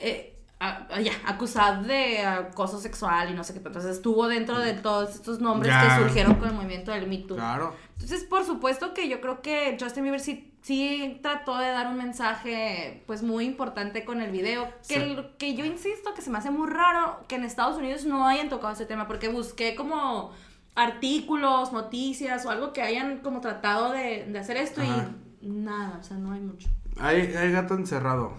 [0.00, 0.30] Eh,
[0.60, 3.58] a- ya, acusado de acoso sexual y no sé qué.
[3.58, 5.82] Entonces estuvo dentro de todos estos nombres Ya.
[5.96, 7.36] que surgieron con el movimiento del Me Too.
[7.36, 7.74] Claro.
[7.94, 11.96] Entonces, por supuesto que yo creo que Justin Bieber sí, sí trató de dar un
[11.96, 14.68] mensaje pues muy importante con el video.
[14.88, 15.00] Que, Sí.
[15.00, 18.26] el- que yo insisto que se me hace muy raro que en Estados Unidos no
[18.26, 20.32] hayan tocado ese tema porque busqué como
[20.76, 25.10] artículos, noticias o algo que hayan como tratado de, de hacer esto Ajá.
[25.40, 26.68] y nada, o sea, no hay mucho.
[26.98, 28.32] Hay, hay gato encerrado.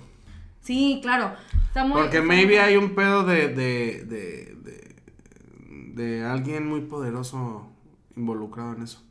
[0.66, 1.34] Sí, claro.
[1.68, 4.96] Está muy, Porque maybe hay un pedo de, de, de, de,
[5.94, 7.72] de alguien muy poderoso
[8.16, 9.04] involucrado en eso.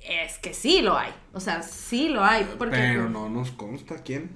[0.00, 1.12] Es que sí lo hay.
[1.34, 2.48] O sea, sí lo hay.
[2.56, 4.30] Porque Pero no nos consta quién.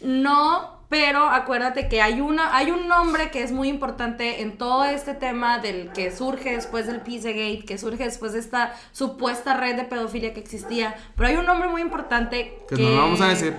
[0.00, 4.84] No, pero acuérdate que hay una, hay un nombre que es muy importante en todo
[4.84, 9.76] este tema del que surge después del Pizzagate, que surge después de esta supuesta red
[9.76, 10.94] de pedofilia que existía.
[11.16, 13.54] Pero hay un nombre muy importante Que nos lo vamos a decir.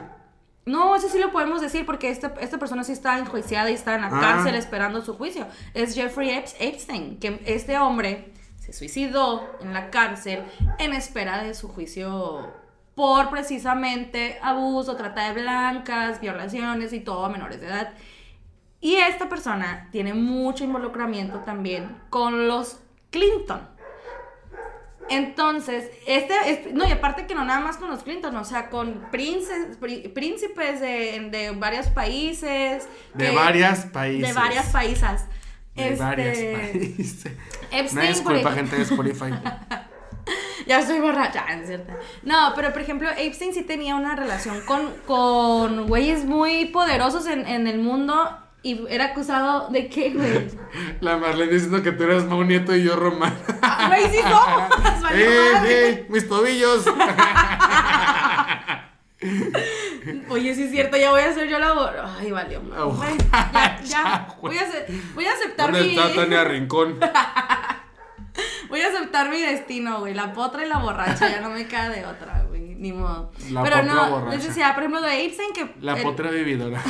[0.70, 3.96] No, ese sí lo podemos decir porque esta, esta persona sí está enjuiciada y está
[3.96, 4.20] en la Ah.
[4.22, 5.48] cárcel esperando su juicio.
[5.74, 6.30] Es Jeffrey
[6.60, 10.44] Epstein, que este hombre se suicidó en la cárcel
[10.78, 12.54] en espera de su juicio
[12.94, 17.94] por precisamente abuso, trata de blancas, violaciones y todo a menores de edad.
[18.82, 22.80] Y esta persona tiene mucho involucramiento también con los
[23.10, 23.68] Clinton.
[25.10, 28.70] Entonces, este, es- no, y aparte que no nada más con los Clinton, o sea,
[28.70, 29.78] con princes,
[30.14, 32.88] príncipes de, de varios países.
[33.14, 34.28] De que- varias países.
[34.28, 35.22] De varias países.
[35.76, 37.26] De varias Este, países.
[37.72, 39.32] Epstein, Una disculpa, gente de Spotify.
[40.68, 41.92] Ya estoy borracha, es cierto.
[42.22, 47.48] No, pero por ejemplo, Epstein sí tenía una relación con, con güeyes muy poderosos en,
[47.48, 50.48] en el mundo y era acusado de qué, güey.
[51.02, 53.34] La Marlene diciendo que tú eres Mau Nieto y yo Román.
[53.88, 55.12] Güey, sí somos.
[55.14, 56.06] ¡Eh, eh!
[56.10, 56.86] ¡Mis tobillos!
[60.30, 62.62] Oye, sí es cierto, ya voy a hacer yo la bo- Ay, valió.
[62.78, 62.92] Oh.
[62.94, 63.18] Güey,
[63.54, 64.28] ya, ya.
[64.42, 65.96] Voy a, hace- voy a aceptar ¿Dónde mi.
[65.98, 67.00] está Tania Rincón?
[68.70, 70.14] Voy a aceptar mi destino, güey.
[70.14, 72.76] La potra y la borracha, ya no me queda de otra, güey.
[72.76, 73.32] Ni modo.
[73.52, 74.36] La Pero potra no, borracha.
[74.38, 75.76] les decía, por ejemplo, de Epstein, que.
[75.82, 76.82] La el- potra vividora.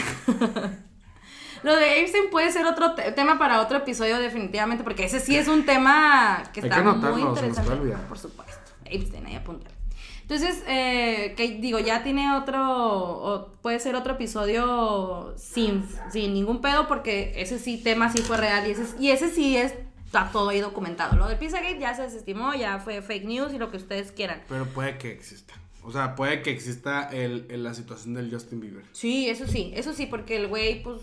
[1.63, 5.36] Lo de Epstein puede ser otro te- tema para otro episodio, definitivamente, porque ese sí
[5.36, 7.72] es un tema que está que muy interesante.
[8.08, 8.56] Por supuesto.
[8.86, 9.76] Epstein, ahí apúntale.
[10.22, 16.62] Entonces, eh, que digo, ya tiene otro, o puede ser otro episodio sin, sin ningún
[16.62, 19.74] pedo, porque ese sí, tema sí fue real y ese, y ese sí es,
[20.06, 21.15] está todo ahí documentado.
[21.17, 24.41] Lo del Pizzagate ya se desestimó, ya fue fake news y lo que ustedes quieran.
[24.48, 25.56] Pero puede que exista.
[25.84, 28.84] O sea, puede que exista el, el- la situación del Justin Bieber.
[28.91, 30.98] Sí, eso sí, eso sí, porque el güey, pues,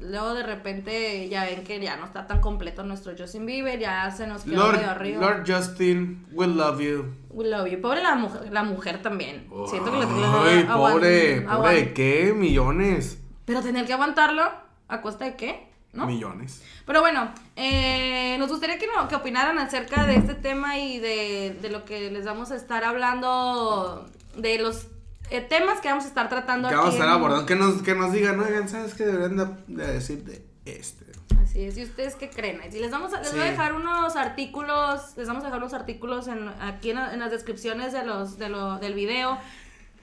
[0.00, 4.10] luego de repente ya ven que ya no está tan completo nuestro Justin Bieber, ya
[4.10, 5.20] se nos quedó Lord, medio arriba.
[5.20, 7.14] Lord Justin, we love you.
[7.30, 7.80] We love you.
[7.80, 9.48] Pobre la mujer, la mujer también.
[9.68, 13.20] Siento que le Ay, pobre, pobre de qué, millones.
[13.44, 14.50] Pero tener que aguantarlo,
[14.88, 15.68] ¿a costa de qué?
[15.92, 16.06] ¿No?
[16.06, 16.62] Millones.
[16.84, 21.56] Pero bueno, eh, nos gustaría que, no, que opinaran acerca de este tema y de,
[21.60, 24.06] de lo que les vamos a estar hablando,
[24.36, 24.88] de los
[25.30, 26.78] eh, temas que vamos a estar tratando Que aquí.
[26.78, 29.36] vamos a estar abordando, que nos, que nos digan, oigan, ¿sabes qué deberían
[29.66, 31.04] de, de decir de este?
[31.42, 32.60] Así es, ¿y ustedes qué creen?
[32.70, 35.74] Y les vamos a, les voy a dejar unos artículos, les vamos a dejar unos
[35.74, 39.38] artículos en, aquí en, en las descripciones de los, de lo, del video.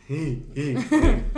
[0.09, 0.77] Y, y, y.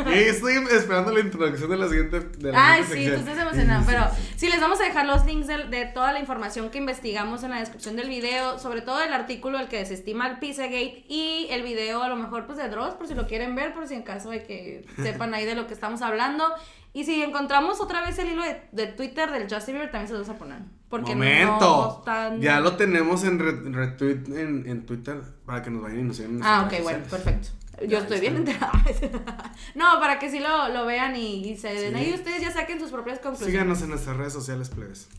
[0.10, 2.20] Y estoy esperando la introducción de la siguiente.
[2.20, 4.34] De la Ay, sí, tú estás emocionado, Sí, pero sí, sí.
[4.38, 7.52] sí, les vamos a dejar los links de, de toda la información que investigamos en
[7.52, 11.62] la descripción del video, sobre todo el artículo el que desestima el Pizzagate y el
[11.64, 14.02] video a lo mejor pues de Dross, por si lo quieren ver, por si en
[14.04, 16.44] caso de que sepan ahí de lo que estamos hablando.
[16.92, 20.14] Y si encontramos otra vez el hilo de, de Twitter del Justin Bieber, también se
[20.14, 20.60] los vamos a poner.
[20.90, 21.98] Porque no Momento.
[22.00, 22.40] están...
[22.40, 26.16] Ya lo tenemos en re- retweet en, en Twitter para que nos vayan y nos
[26.16, 26.40] sigan.
[26.42, 27.50] Ah, ok, bueno, perfecto.
[27.88, 28.72] Yo estoy bien enterada.
[29.76, 32.00] no, para que sí lo, lo vean y, y se den Sí.
[32.00, 33.52] ahí ustedes ya saquen sus propias conclusiones.
[33.54, 35.10] Síganos en nuestras redes sociales, plebes,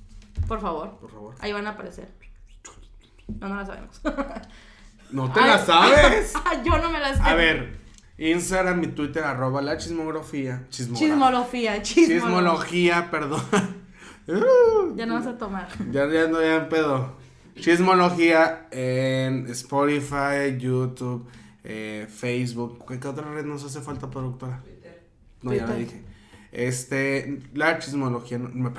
[0.48, 0.98] Por favor.
[0.98, 1.34] por favor.
[1.40, 2.08] Ahí van a aparecer.
[3.40, 4.00] No, no la sabemos.
[5.10, 5.46] No te Ay.
[5.50, 6.32] la sabes.
[6.64, 7.22] Yo no me las sé.
[7.22, 7.76] A ver,
[8.18, 10.64] Instagram y Twitter, arroba la chismografía.
[10.68, 11.08] Chismografía.
[11.08, 12.20] Chismología, chismología.
[12.20, 13.42] Chismología, perdón.
[14.26, 15.68] Uh, Ya no vas a tomar.
[15.92, 17.14] Ya, ya no, ya en pedo.
[17.54, 21.28] Chismología en Spotify, YouTube,
[21.68, 22.84] eh, Facebook.
[22.88, 24.62] ¿Qué, qué otra red nos hace falta, productora?
[25.42, 25.94] No, ya la Twitter.
[25.94, 26.04] dije.
[26.52, 28.72] Este, la chismología, no-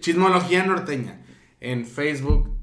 [0.00, 1.20] chismología norteña.
[1.60, 2.56] En Facebook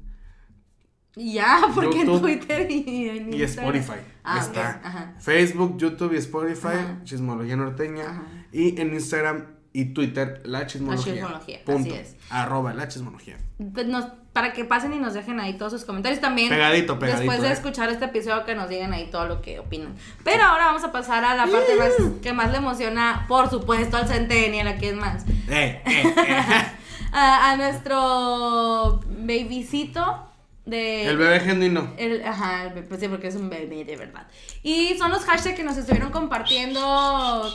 [1.16, 3.42] Ya, porque en Twitter y en y.
[3.42, 4.00] Spotify.
[4.24, 4.80] Ah, está.
[4.82, 5.14] ajá.
[5.18, 7.00] Facebook, YouTube y Spotify, Ajá.
[7.04, 8.04] chismología norteña.
[8.10, 8.22] Ajá.
[8.52, 11.12] Y en Instagram y Twitter, la chismología.
[11.14, 11.90] chismología, Punto.
[11.94, 12.16] así es.
[12.30, 13.36] Arroba la chismología.
[13.74, 16.50] Pues nos- para que pasen y nos dejen ahí todos sus comentarios también.
[16.50, 17.52] Pegadito, pegadito, Después de eh.
[17.52, 19.94] escuchar este episodio que nos digan ahí todo lo que opinan.
[20.24, 23.96] Pero ahora vamos a pasar a la parte más, que más le emociona, por supuesto,
[23.96, 25.24] al Centennial, aquí es más.
[25.48, 26.14] Eh, eh.
[27.12, 30.28] A, a nuestro babycito
[30.66, 31.06] de...
[31.06, 31.94] El bebé genuino.
[31.96, 34.26] El- ajá, pues sí, porque es un bebé de verdad.
[34.62, 36.80] Y son los hashtags que nos estuvieron compartiendo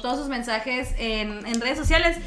[0.01, 2.17] todos sus mensajes en, en redes sociales.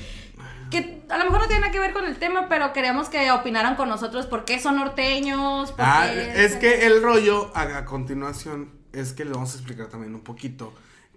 [0.80, 3.30] Que a lo mejor no tienen nada que ver con el tema, pero queríamos que
[3.30, 5.72] opinaran con nosotros por qué son norteños.
[5.72, 9.56] por Ah, qué- es que el rollo, a, a continuación, es que le vamos a
[9.58, 10.72] explicar también un poquito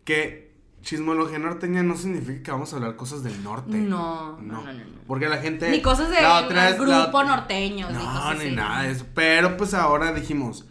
[0.06, 0.48] que
[0.84, 3.78] chismología norteña no significa que vamos a hablar cosas del norte.
[3.78, 4.86] No, no, no, no, no.
[5.08, 5.70] Porque la gente.
[5.70, 7.30] Ni cosas del la grupo ni
[7.91, 9.06] No, cosas ni nada de eso.
[9.13, 10.65] Pero pues ahora dijimos,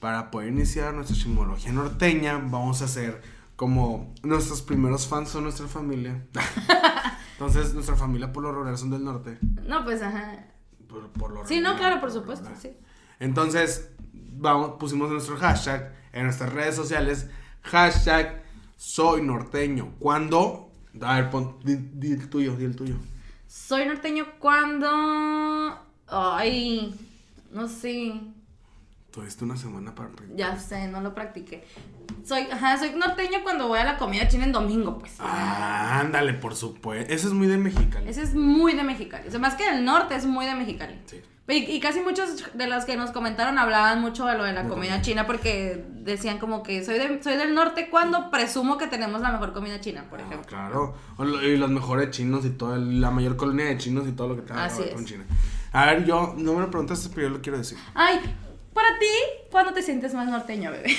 [0.00, 3.22] para poder iniciar nuestra chismología norteña, vamos a hacer
[3.56, 6.22] como nuestros primeros fans son nuestra familia.
[7.34, 9.38] Entonces, nuestra familia por lo regular son del norte.
[9.66, 10.46] No, pues ajá.
[10.88, 12.70] Por, por lo Sí, no, claro, por supuesto, sí.
[13.18, 17.28] Entonces, vamos, pusimos nuestro hashtag en nuestras redes sociales.
[17.62, 18.44] Hashtag
[18.76, 19.94] soy norteño.
[19.98, 20.70] Cuando.
[21.00, 22.96] A ver, pon, di, di el tuyo, di el tuyo.
[23.48, 24.88] Soy norteño cuando.
[26.06, 26.94] Ay,
[27.50, 28.20] no sé.
[29.14, 30.36] Tuviste una semana para practicar.
[30.36, 31.64] Ya sé, no lo practiqué.
[32.24, 35.12] Soy, ajá, soy norteño cuando voy a la comida china en domingo, pues.
[35.20, 37.12] Ah, ándale, por supuesto.
[37.12, 38.08] Eso es muy de Mexicali.
[38.08, 39.28] Ese es muy de Mexicali.
[39.28, 41.00] O sea, más que del norte, es muy de Mexicali.
[41.06, 41.20] Sí.
[41.46, 44.66] Y, y casi muchos de los que nos comentaron hablaban mucho de lo de la
[44.66, 49.20] comida china porque decían como que soy, de, soy del norte cuando presumo que tenemos
[49.20, 50.48] la mejor comida china, por Ah, ejemplo.
[50.48, 50.94] claro.
[51.44, 54.36] Y los mejores chinos y todo, el- la mayor colonia de chinos y todo lo
[54.36, 55.24] que tenga que ver con China.
[55.72, 57.76] A ver, yo, no me lo preguntaste, pero yo lo quiero decir.
[57.94, 58.20] Ay,
[58.74, 59.06] para ti,
[59.50, 60.94] ¿cuándo te sientes más norteño, bebé?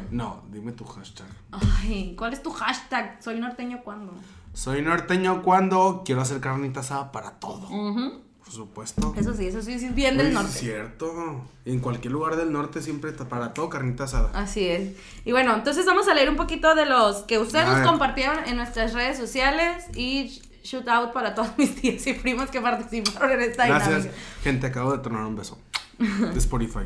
[0.10, 1.26] No, dime tu hashtag.
[1.52, 3.22] Ay, ¿cuál es tu hashtag?
[3.22, 4.12] Soy norteño cuando.
[4.54, 7.68] Soy norteño cuando quiero hacer carnita asada para todo.
[7.68, 9.14] Por supuesto.
[9.16, 10.48] Eso sí, eso sí, es bien del norte.
[10.50, 11.44] Es cierto.
[11.64, 14.30] En cualquier lugar del norte siempre está para todo carnita asada.
[14.34, 14.96] Así es.
[15.24, 17.86] Y bueno, entonces vamos a leer un poquito de los que ustedes A nos ver.
[17.86, 22.60] compartieron en nuestras redes sociales y shoot out para todos mis tíos y primos que
[22.60, 24.14] participaron en esta Gracias, dinámica.
[24.42, 24.66] gente.
[24.66, 25.56] Acabo de tronar un beso.
[25.98, 26.80] De Spotify.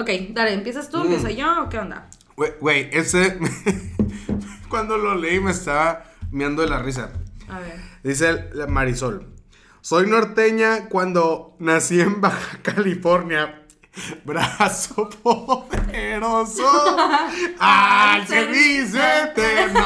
[0.00, 0.96] Ok, dale, ¿empiezas tú?
[0.96, 1.12] Mm.
[1.12, 2.08] ¿Empiezo yo o qué onda?
[2.34, 3.38] Güey, güey, ese.
[4.70, 7.10] cuando lo leí me estaba meando de la risa.
[7.50, 7.78] A ver.
[8.02, 9.26] Dice la Marisol.
[9.82, 13.66] Soy norteña cuando nací en Baja California.
[14.24, 16.96] Brazo poderoso
[17.58, 19.84] al servicio eterno.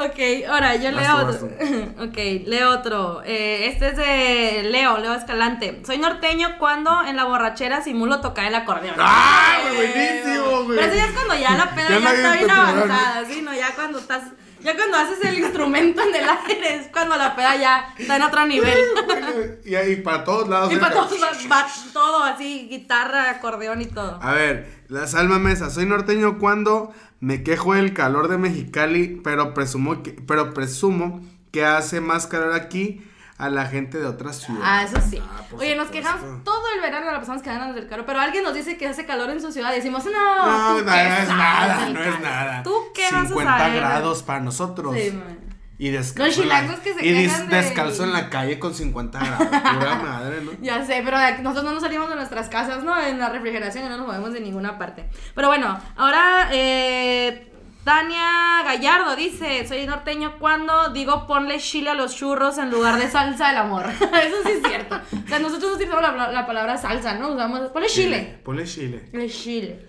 [0.00, 1.46] Ok, ahora yo leo otro.
[2.04, 3.22] ok, leo otro.
[3.24, 5.82] Eh, este es de Leo, Leo Escalante.
[5.84, 8.96] Soy norteño cuando en la borrachera simulo tocar el acordeón.
[8.98, 10.78] ¡Ah, buenísimo, güey!
[10.78, 13.42] Pero eso ya es cuando ya la peda Ya ya, está bien avanzada, ¿sí?
[13.42, 14.22] No, ya cuando estás.
[14.62, 18.22] Ya cuando haces el instrumento en el aire es cuando la peda ya está en
[18.22, 18.78] otro nivel.
[19.64, 20.72] y ahí para todos lados.
[20.72, 21.12] y para todos
[21.50, 24.18] va todo así, guitarra, acordeón y todo.
[24.22, 25.70] A ver, la Salma Mesa.
[25.70, 31.20] Soy norteño cuando me quejo del calor de Mexicali, pero presumo que, pero presumo
[31.52, 33.02] que hace más calor aquí
[33.40, 34.66] a la gente de otras ciudades.
[34.66, 35.20] Ah, eso sí.
[35.22, 38.54] Ah, Oye, nos quejamos todo el verano, la pasamos quedándonos del calor, pero alguien nos
[38.54, 41.28] dice que hace calor en su ciudad y decimos, no, No, ¿tú no, qué es
[41.28, 42.62] nada, no es nada.
[42.62, 43.76] ¿Tú qué vas a 50 saber?
[43.80, 44.94] grados para nosotros.
[44.94, 45.38] Sí, man.
[45.78, 48.74] Y descalzo, Los la, chilangos que se y quejan de- descalzo en la calle con
[48.74, 49.46] 50 grados.
[49.48, 50.50] Pura madre, ¿no?
[50.60, 53.00] Ya sé, pero nosotros no nos salimos de nuestras casas, ¿no?
[53.00, 55.08] En la refrigeración y no nos movemos de ninguna parte.
[55.34, 57.49] Pero bueno, ahora eh,
[57.84, 63.10] Tania Gallardo dice, soy norteño cuando digo ponle chile a los churros en lugar de
[63.10, 63.86] salsa del amor.
[63.90, 64.96] Eso sí es cierto.
[64.96, 67.32] O sea, nosotros utilizamos la, la palabra salsa, ¿no?
[67.32, 68.38] Usamos, ponle chile.
[68.44, 69.08] Ponle chile.
[69.12, 69.86] El chile.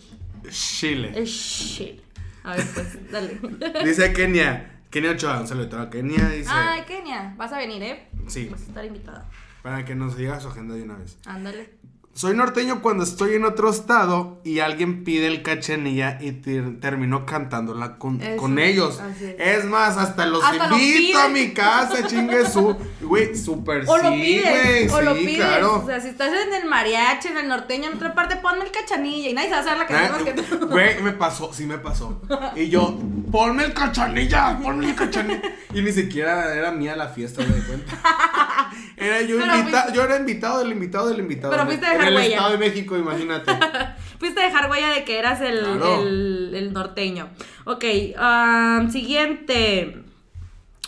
[0.50, 1.12] Chile.
[1.16, 2.02] El chile.
[2.44, 3.40] A ver, pues, dale.
[3.86, 4.80] Dice Kenia.
[4.90, 6.30] Kenia Ochoa, un saludo a Kenia.
[6.30, 6.50] Dice.
[6.52, 8.08] Ay, Kenia, vas a venir, ¿eh?
[8.28, 8.48] Sí.
[8.50, 9.30] Vas a estar invitada.
[9.62, 11.18] Para que nos diga su agenda de una vez.
[11.26, 11.70] Ándale.
[12.14, 17.26] Soy norteño cuando estoy en otro estado y alguien pide el cachanilla y ter- termino
[17.26, 19.00] cantándola con, Eso, con ellos.
[19.22, 19.36] es.
[19.40, 22.76] Es más, hasta los Hasta lo invito a mi casa, chingue su.
[23.00, 25.00] Güey, súper O lo sí, pides, güey.
[25.00, 25.36] o lo sí, pides.
[25.38, 25.76] claro.
[25.82, 28.72] O sea, si estás en el mariachi, en el norteño, en otra parte, ponme el
[28.72, 30.68] cachanilla y nadie se va a hacer la canción que tú.
[30.68, 32.22] Güey, me pasó, sí me pasó.
[32.58, 33.00] Y yo,
[33.32, 35.42] ponme el cachanilla, ponme el cachanilla.
[35.74, 37.94] Y ni siquiera era mía la fiesta, me di cuenta.
[39.02, 41.52] Era yo fuiste- yo era invitado del invitado del invitado.
[41.52, 42.36] Pero fuiste a En dejar el huella.
[42.36, 43.52] Estado de México, imagínate.
[44.20, 46.04] Fuiste a dejar huella de que eras el, Claro.
[46.04, 47.30] el, el norteño.
[47.66, 47.84] Ok,
[48.20, 50.04] am, siguiente.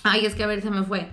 [0.04, 1.10] Ay, es que a ver, se me fue.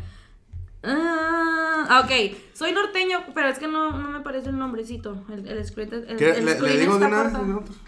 [0.82, 2.36] Ah, ok.
[2.52, 5.24] Soy norteño, pero es que no, no me parece el nombrecito.
[5.32, 5.90] El, el screen.
[6.08, 6.30] El, ¿Qué?
[6.30, 7.32] el ¿Le, screen le digo de una vez?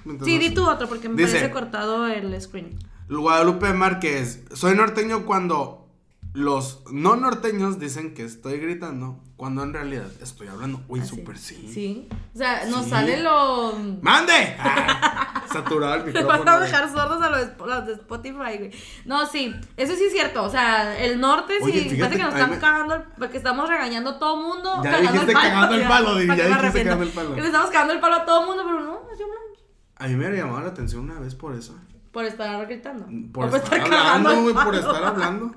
[0.05, 2.79] Mientras Sí, di tú otro porque me Dice- parece cortado el screen.
[3.09, 5.82] Guadalupe Márquez, soy norteño cuando
[6.35, 10.81] los no norteños dicen que estoy gritando, cuando en realidad estoy hablando.
[10.89, 11.69] Uy, súper sí.
[11.73, 12.09] Sí.
[12.35, 12.91] O sea, nos Sí.
[12.91, 13.75] sale lo.
[14.01, 14.57] ¡Mande!
[14.59, 16.29] Ah, saturado el micrófono.
[16.45, 18.71] van a dejar sordos a los, de- los de Spotify, güey.
[19.05, 20.43] No, sí, eso sí es cierto.
[20.45, 23.37] O sea, el norte Oye, sí, fíjate parece que nos están me- cagando, el- porque
[23.37, 24.81] estamos regañando a todo mundo.
[24.83, 27.35] Ya cagando dijiste cagando el palo, di, para ya que me dijiste cagando el palo.
[27.35, 29.43] Que le estamos cagando el palo a todo mundo, pero no, así hablamos.
[29.97, 31.77] A mí me llamado la atención una vez por eso.
[32.11, 33.07] Por estar gritando.
[33.33, 34.79] Por estar cagando hablando, el güey, por palo.
[34.79, 35.57] estar hablando.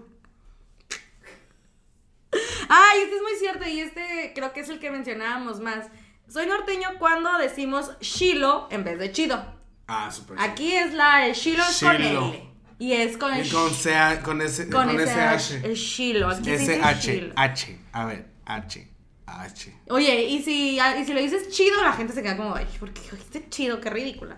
[2.68, 5.88] Ay, este es muy cierto y este creo que es el que mencionábamos más.
[6.28, 9.44] Soy norteño cuando decimos chilo en vez de chido.
[9.88, 10.40] Ah, súper.
[10.40, 12.30] Aquí es la el chilo es con Chilo.
[12.30, 12.50] L.
[12.78, 15.58] Y es con el Y con, C, con ese, con con ese ese H.
[15.58, 15.68] H.
[15.68, 16.30] El chilo.
[16.30, 17.34] Aquí se dice Ese H, chilo.
[17.36, 17.80] H.
[17.94, 18.88] A ver, H,
[19.26, 19.76] H.
[19.90, 22.92] Oye, y si, y si lo dices chido, la gente se queda como, ay, ¿por
[22.92, 23.80] qué dijiste chido?
[23.80, 24.38] Qué ridícula.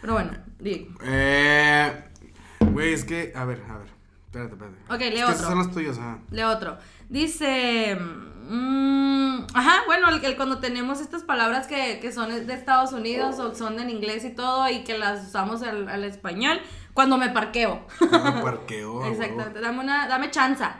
[0.00, 0.88] Pero bueno, di.
[1.02, 1.92] Eh.
[2.60, 3.32] Güey, es que.
[3.34, 3.93] A ver, a ver.
[4.34, 4.76] Espérate, espérate.
[4.94, 5.34] Ok, Es que otro.
[5.34, 6.18] esos son los tuyos, ah.
[6.30, 6.76] Lee otro.
[7.08, 7.96] Dice.
[8.48, 13.38] mm, ajá, bueno, el, el cuando tenemos estas palabras que, que son de Estados Unidos
[13.38, 16.60] o son en inglés y todo y que las usamos al, al español,
[16.92, 17.86] cuando me parqueo.
[18.00, 18.08] Me
[18.42, 19.06] parqueo.
[19.06, 20.76] Exactamente, dame una, dame chanza.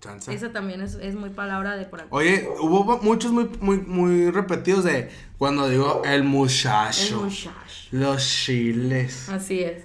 [0.00, 0.32] Chance.
[0.34, 2.08] Esa también es, es muy palabra de por acá.
[2.10, 7.22] Oye, hubo muchos muy, muy, muy repetidos de cuando digo el El muchacho.
[7.22, 7.50] muchacho.
[7.92, 9.28] Los chiles.
[9.30, 9.84] Así es.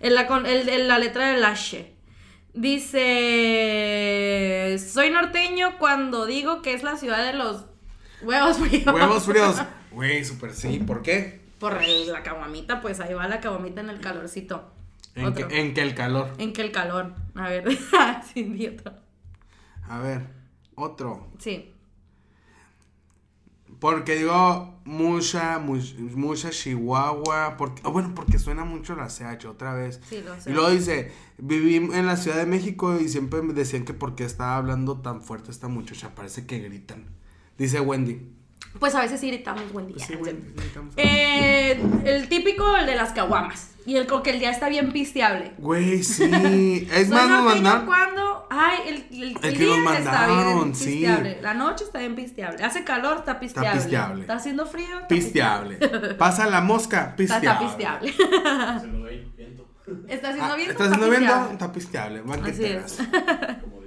[0.00, 1.94] En la, el- la letra del H.
[3.50, 7.64] Dice, soy norteño cuando digo que es la ciudad de los
[8.22, 8.86] huevos fríos.
[8.94, 9.56] Huevos fríos.
[9.90, 10.78] Güey, súper sí.
[10.78, 11.40] ¿Por qué?
[11.58, 14.72] Por el- la caguamita, pues ahí va la caguamita en el calorcito.
[15.16, 16.32] En que, en que el calor.
[16.38, 17.12] En que el calor.
[17.34, 17.64] A ver,
[18.32, 18.92] sí, di otro.
[19.88, 20.28] A ver,
[20.76, 21.26] otro.
[21.40, 21.74] Sí.
[23.80, 27.56] Porque digo mucha, much- mucha chihuahua.
[27.56, 30.00] Porque, ah, bueno, porque suena mucho la CH otra vez.
[30.08, 30.50] Sí, lo sé.
[30.50, 34.24] Y luego dice, viví en la Ciudad de México y siempre me decían que porque
[34.24, 37.06] estaba hablando tan fuerte esta muchacha, parece que gritan.
[37.56, 38.20] Dice Wendy.
[38.78, 40.06] Pues a veces sí gritamos buen día.
[40.18, 40.38] Pues sí.
[40.96, 43.72] Eh, el típico, el de las caguamas.
[43.84, 45.52] Y el con que el día está bien pisteable.
[45.58, 46.88] Güey, sí.
[46.92, 47.86] Es más, nos mandaron.
[47.86, 48.46] cuando.
[48.50, 50.84] Ay, el, el, El el que día nos está bien sí.
[50.86, 51.38] pisteable.
[51.42, 52.62] La noche está bien pisteable.
[52.64, 53.80] Hace calor, está pisteable.
[53.80, 54.20] pisteable.
[54.22, 54.94] Está haciendo frío.
[54.96, 55.76] Está Pisteable.
[56.18, 57.50] Pasa la mosca, Está, pisteable.
[57.50, 58.12] está pisteable.
[58.80, 59.68] Se lo doy viento.
[60.08, 60.72] está haciendo viento.
[60.72, 61.48] ¿Estás haciendo viento?
[61.52, 62.22] Está pisteable.
[62.44, 62.98] Así es.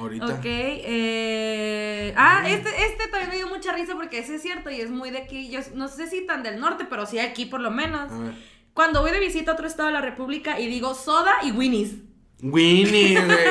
[0.00, 0.26] Ahorita.
[0.26, 2.14] Ok, eh...
[2.16, 5.10] Ah, este, este también me dio mucha risa porque ese es cierto y es muy
[5.10, 8.10] de aquí, yo no sé si tan del norte, pero sí aquí por lo menos.
[8.10, 8.34] A ver.
[8.72, 11.96] Cuando voy de visita a otro estado de la república y digo soda y Winnie's.
[12.42, 13.46] Winnie, güey.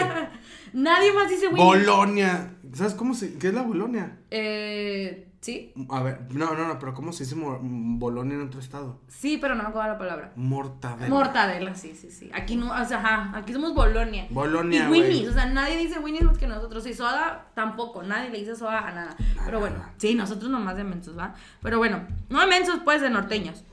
[0.73, 1.65] Nadie más dice Winnie's.
[1.65, 2.55] Bolonia.
[2.73, 3.37] ¿Sabes cómo se.?
[3.37, 4.17] ¿Qué es la Bolonia?
[4.31, 5.73] Eh, ¿sí?
[5.89, 8.99] A ver, no, no, no, pero ¿cómo se dice Bolonia en otro estado?
[9.07, 10.31] Sí, pero no me acuerdo la palabra.
[10.35, 11.09] Mortadela.
[11.09, 12.29] Mortadela, sí, sí, sí.
[12.33, 14.27] Aquí no, o sea, ajá, aquí somos Bolonia.
[14.29, 14.91] Bolonia, Y.
[14.91, 16.85] Winnie's, o sea, nadie dice Winnie's más que nosotros.
[16.87, 19.17] Y soda tampoco, nadie le dice soda a nada.
[19.45, 21.35] Pero bueno, sí, nosotros nomás de mensos, ¿va?
[21.61, 23.63] Pero bueno, no de mensos, pues de norteños.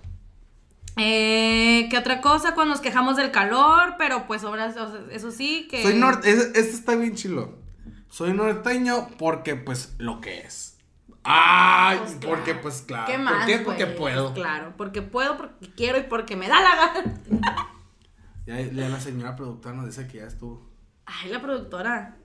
[0.98, 2.54] Eh, ¿Qué otra cosa?
[2.54, 4.74] Cuando nos quejamos del calor, pero pues sea,
[5.10, 5.82] eso sí que...
[5.82, 6.30] Soy norte.
[6.30, 7.58] Este está bien chilo.
[8.08, 10.75] Soy norteño porque, pues, lo que es.
[11.28, 12.36] Ay, Pues, claro.
[12.36, 13.06] porque, pues, claro.
[13.06, 13.58] ¿Qué ¿Por más, qué?
[13.58, 14.32] Porque puedo.
[14.34, 17.20] Claro, porque puedo, porque quiero y porque me da la gana.
[18.46, 20.70] Ya, ya la señora productora nos dice que ya estuvo.
[21.04, 22.16] Ay, la productora.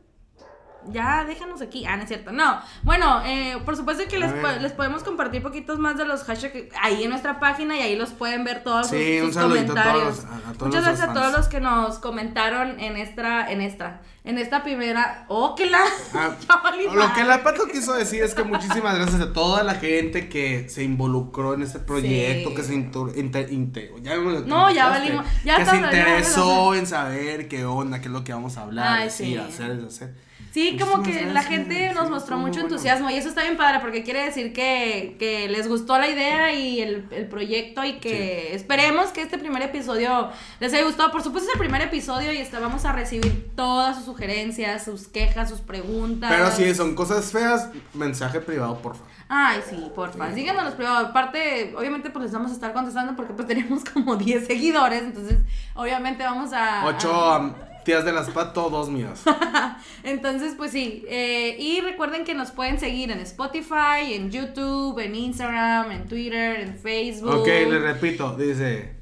[0.89, 1.86] Ya, déjanos aquí.
[1.86, 2.32] Ah, no es cierto.
[2.32, 2.60] No.
[2.84, 6.56] Bueno, eh, por supuesto que les, po- les podemos compartir poquitos más de los hashtags
[6.82, 9.74] ahí en nuestra página y ahí los pueden ver todos sus- Sí, sus, un saludito
[9.74, 10.26] a todos comentarios.
[10.26, 14.38] a- todos Muchas gracias a todos los que nos comentaron en esta, en esta, en
[14.38, 15.26] esta primera.
[15.28, 15.82] ¡Oh, que la!
[16.13, 16.32] Ah,
[16.94, 20.67] lo que la pato quiso decir es que muchísimas gracias a toda la gente que
[20.70, 22.56] se involucró en este proyecto, Sí.
[22.56, 27.48] que se inter, inter- inter- ya No, ya valimos- ya que se interesó en saber
[27.48, 29.38] qué onda, qué es lo que vamos a hablar, Ay, decir, sí.
[29.38, 30.31] hacer, hacer.
[30.52, 32.68] Sí, como Muchísimas que la gente sí, nos mostró mucho bueno.
[32.68, 36.54] entusiasmo y eso está bien padre porque quiere decir que, que les gustó la idea
[36.54, 40.30] y el, el proyecto y que esperemos que este primer episodio
[40.60, 41.10] les haya gustado.
[41.12, 45.08] Por supuesto es el primer episodio y este, vamos a recibir todas sus sugerencias, sus
[45.08, 46.30] quejas, sus preguntas.
[46.30, 49.10] Pero si son cosas feas, mensaje privado, por favor.
[49.34, 51.12] Ay, sí, porfa, síganos los privados.
[51.12, 55.38] Aparte, obviamente, pues les vamos a estar contestando porque pues tenemos como 10 seguidores, entonces
[55.76, 56.84] obviamente vamos a...
[56.86, 57.54] Ocho am,
[57.84, 59.22] tías de las pato, dos mías.
[60.04, 61.06] Entonces, pues sí.
[61.08, 66.62] eh, y recuerden que nos pueden seguir en Spotify, en YouTube, en Instagram, en Twitter,
[66.62, 67.42] en Facebook.
[67.42, 69.00] ok, le repito, dice.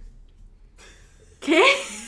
[1.40, 1.64] ¿Qué?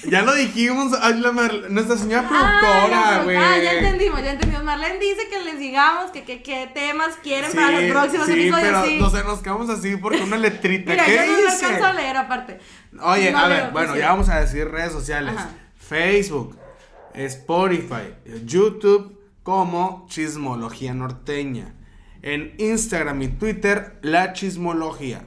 [0.09, 1.31] Ya lo dijimos, ay, la
[1.69, 3.37] nuestra señora Ah, productora, güey.
[3.37, 4.65] ah, ya entendimos, ya entendimos.
[4.65, 8.61] Marlene dice que les digamos que qué temas quieren para los próximos sí, episodios.
[8.67, 8.97] pero sí.
[8.99, 10.91] nos enroscamos así porque una letrita.
[10.91, 11.65] Mira, ¿Qué yo no dice?
[11.65, 12.59] alcanzo a leer aparte.
[13.01, 15.33] Oye, No a ver, bueno, ya vamos a decir redes sociales.
[15.37, 15.49] Ajá.
[15.79, 16.57] Facebook,
[17.15, 21.75] Spotify, YouTube como Chismología Norteña.
[22.21, 25.25] En Instagram y Twitter, La Chismología.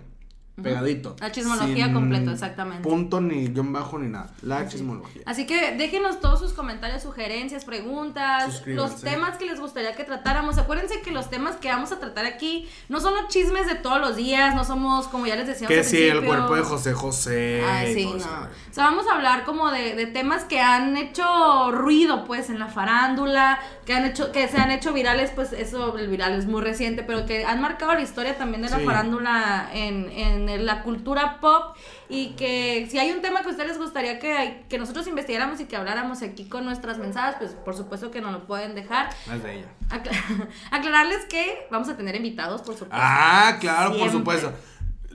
[0.62, 1.16] Pegadito.
[1.20, 2.88] La chismología Sin completo, exactamente.
[2.88, 4.30] Punto ni guion bajo ni nada.
[4.42, 5.22] La chismología.
[5.26, 10.56] Así que déjenos todos sus comentarios, sugerencias, preguntas, los temas que les gustaría que tratáramos.
[10.58, 14.00] Acuérdense que los temas que vamos a tratar aquí no son los chismes de todos
[14.00, 16.92] los días, no somos, como ya les decíamos Que al sí, el cuerpo de José
[16.92, 17.64] José.
[17.68, 18.16] Ay, y sí, no.
[18.16, 18.28] eso.
[18.70, 22.58] O sea, vamos a hablar como de, de temas que han hecho ruido, pues, en
[22.60, 26.46] la farándula, que han hecho, que se han hecho virales, pues, eso, el viral es
[26.46, 28.84] muy reciente, pero que han marcado la historia también de la Sí.
[28.84, 31.76] farándula en, en la cultura pop
[32.08, 35.60] y que si hay un tema que a ustedes les gustaría que, que nosotros investigáramos
[35.60, 39.08] y que habláramos aquí con nuestras mensajes, pues, por supuesto que nos lo pueden dejar.
[39.26, 39.66] Más de ella.
[39.90, 42.96] Acla- aclararles que vamos a tener invitados, por supuesto.
[42.98, 44.52] Ah, claro, por supuesto.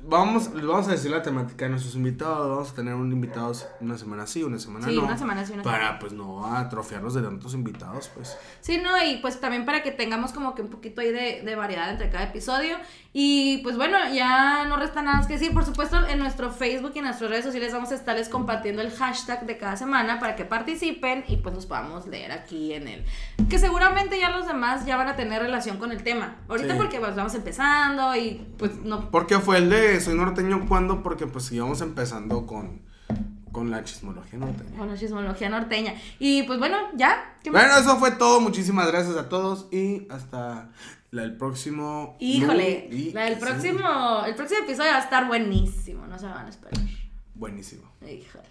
[0.09, 2.49] Vamos, vamos a decir la temática de nuestros invitados.
[2.49, 5.03] Vamos a tener un invitados una semana sí, una semana Sí, no.
[5.03, 5.99] una semana sí, una Para, semana.
[5.99, 8.35] pues, no atrofiarnos de tantos invitados, pues.
[8.61, 9.01] Sí, ¿no?
[9.03, 12.09] Y pues también para que tengamos como que un poquito ahí de, de variedad entre
[12.09, 12.77] cada episodio.
[13.13, 15.53] Y pues bueno, ya no resta nada más que decir.
[15.53, 18.91] Por supuesto, en nuestro Facebook y en nuestras redes sociales vamos a estarles compartiendo el
[18.91, 23.05] hashtag de cada semana para que participen y pues los podamos leer aquí en el...
[23.49, 26.37] Que seguramente ya los demás ya van a tener relación con el tema.
[26.47, 26.77] Ahorita Sí.
[26.77, 29.09] porque pues vamos empezando y pues no...
[29.11, 31.03] ¿Por qué fue el de Soy Norteño cuando?
[31.03, 32.81] Porque, pues, íbamos empezando con,
[33.51, 34.77] con la chismología norteña.
[34.77, 35.93] Con la chismología norteña.
[36.19, 37.35] Y pues bueno, ya.
[37.51, 38.39] Bueno, eso fue todo.
[38.41, 40.69] Muchísimas gracias a todos y hasta
[41.11, 42.15] la- el próximo.
[42.19, 46.27] Híjole, y- la del sí, próximo, el próximo episodio va a estar buenísimo, no se
[46.27, 46.79] van a esperar.
[47.33, 47.89] Buenísimo.
[48.01, 48.45] Híjole.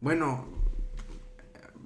[0.00, 0.44] Bueno,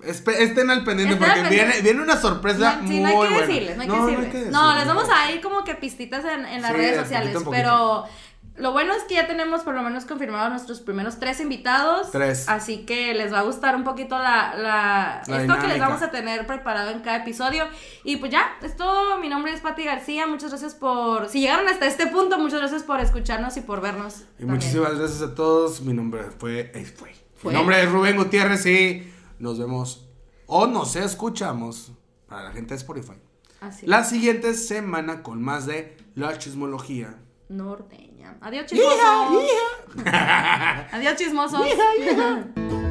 [0.03, 1.67] estén al pendiente Estén al porque pendiente.
[1.67, 3.47] viene, viene una sorpresa No, sí, muy no hay que buena.
[3.47, 4.51] decirles, no hay No, que decirles.
[4.51, 7.37] No, les vamos a ir como que pistitas en, en las Sí, redes de sociales,
[7.51, 8.05] pero
[8.59, 12.11] lo bueno es que ya tenemos por lo menos confirmados nuestros primeros tres invitados.
[12.11, 12.49] Tres.
[12.49, 16.03] Así que les va a gustar un poquito la, la, La esto que les vamos
[16.03, 17.65] a tener preparado en cada episodio.
[18.05, 21.87] Y pues ya, esto, mi nombre es Pati García, muchas gracias por, si llegaron hasta
[21.87, 24.21] este punto, muchas gracias por escucharnos y por vernos.
[24.21, 24.51] Y también.
[24.51, 25.81] muchísimas gracias a todos.
[25.83, 26.73] Mi nombre fue.
[26.75, 27.15] eh, fue.
[27.35, 27.53] Fue.
[27.53, 30.09] Mi nombre es Rubén Gutiérrez y nos vemos
[30.47, 31.93] o nos escuchamos
[32.27, 33.21] para la gente de Spotify.
[33.61, 33.87] Así.
[33.87, 37.19] La siguiente semana con más de la chismología.
[37.49, 38.16] Norteña.
[38.41, 39.51] Adiós, chismosos.
[40.93, 42.86] Adiós, chismosos.